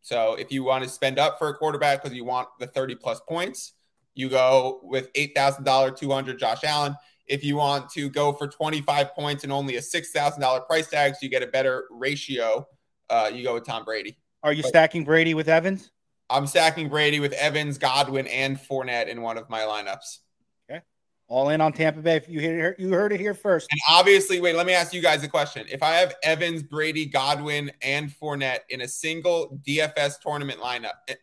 [0.00, 2.94] So if you want to spend up for a quarterback because you want the 30
[2.94, 3.74] plus points,
[4.14, 6.96] you go with $8,000, 200 Josh Allen.
[7.26, 11.18] If you want to go for 25 points and only a $6,000 price tag, so
[11.22, 12.66] you get a better ratio,
[13.10, 14.18] uh, you go with Tom Brady.
[14.42, 15.90] Are you but stacking Brady with Evans?
[16.30, 20.18] I'm stacking Brady with Evans, Godwin, and Fournette in one of my lineups
[21.28, 22.22] all in on Tampa Bay.
[22.26, 23.68] You hear you heard it here first.
[23.70, 25.66] And obviously, wait, let me ask you guys a question.
[25.70, 31.14] If I have Evans, Brady, Godwin, and Fournette in a single DFS tournament lineup, eh,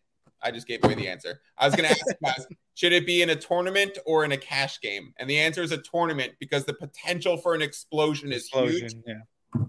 [0.41, 1.41] I just gave away the answer.
[1.57, 4.31] I was going to ask you guys, should it be in a tournament or in
[4.31, 5.11] a cash game?
[5.17, 8.93] And the answer is a tournament because the potential for an explosion is huge.
[9.07, 9.15] Yeah.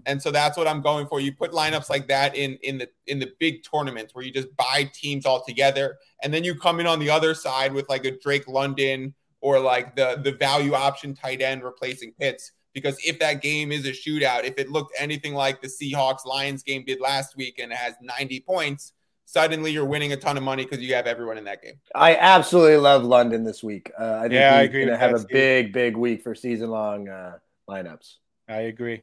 [0.05, 1.19] And so that's what I'm going for.
[1.19, 4.55] You put lineups like that in in the in the big tournaments where you just
[4.55, 8.05] buy teams all together, and then you come in on the other side with like
[8.05, 12.51] a Drake London or like the the value option tight end replacing Pitts.
[12.73, 16.61] Because if that game is a shootout, if it looked anything like the Seahawks Lions
[16.61, 18.93] game did last week and it has 90 points,
[19.25, 21.79] suddenly you're winning a ton of money because you have everyone in that game.
[21.95, 23.91] I absolutely love London this week.
[23.99, 24.85] Uh, I think yeah, I agree.
[24.85, 28.17] Going to have a big, big week for season long uh, lineups.
[28.47, 29.01] I agree.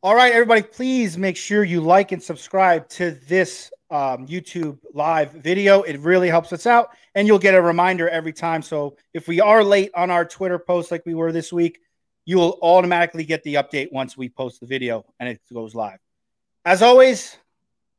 [0.00, 5.32] All right, everybody, please make sure you like and subscribe to this um, YouTube live
[5.32, 5.82] video.
[5.82, 8.62] It really helps us out, and you'll get a reminder every time.
[8.62, 11.80] So if we are late on our Twitter post like we were this week,
[12.26, 15.98] you will automatically get the update once we post the video and it goes live.
[16.64, 17.36] As always,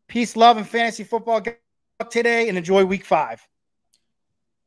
[0.07, 1.43] peace, love, and fantasy football
[2.09, 3.45] today, and enjoy Week Five.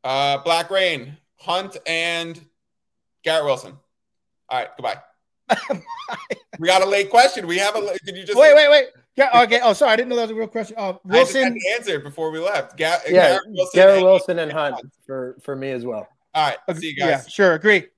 [0.05, 2.39] Uh, Black Rain, Hunt, and
[3.25, 3.79] Garrett Wilson.
[4.51, 4.99] All right, goodbye.
[6.59, 7.47] we got a late question.
[7.47, 7.81] We have a.
[8.05, 8.55] Did you just wait?
[8.55, 8.87] Wait, wait.
[9.17, 9.43] Yeah.
[9.43, 9.61] Okay.
[9.63, 9.93] Oh, sorry.
[9.93, 10.77] I didn't know that was a real question.
[10.79, 12.77] Uh, Wilson answered before we left.
[12.77, 14.77] Ga- yeah, Garrett Wilson, Garrett Wilson and Hunt
[15.07, 16.09] for for me as well.
[16.35, 16.79] All right.
[16.79, 17.09] See you guys.
[17.09, 17.23] Yeah.
[17.29, 17.55] Sure.
[17.55, 17.89] Agree.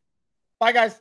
[0.58, 1.00] Bye, guys.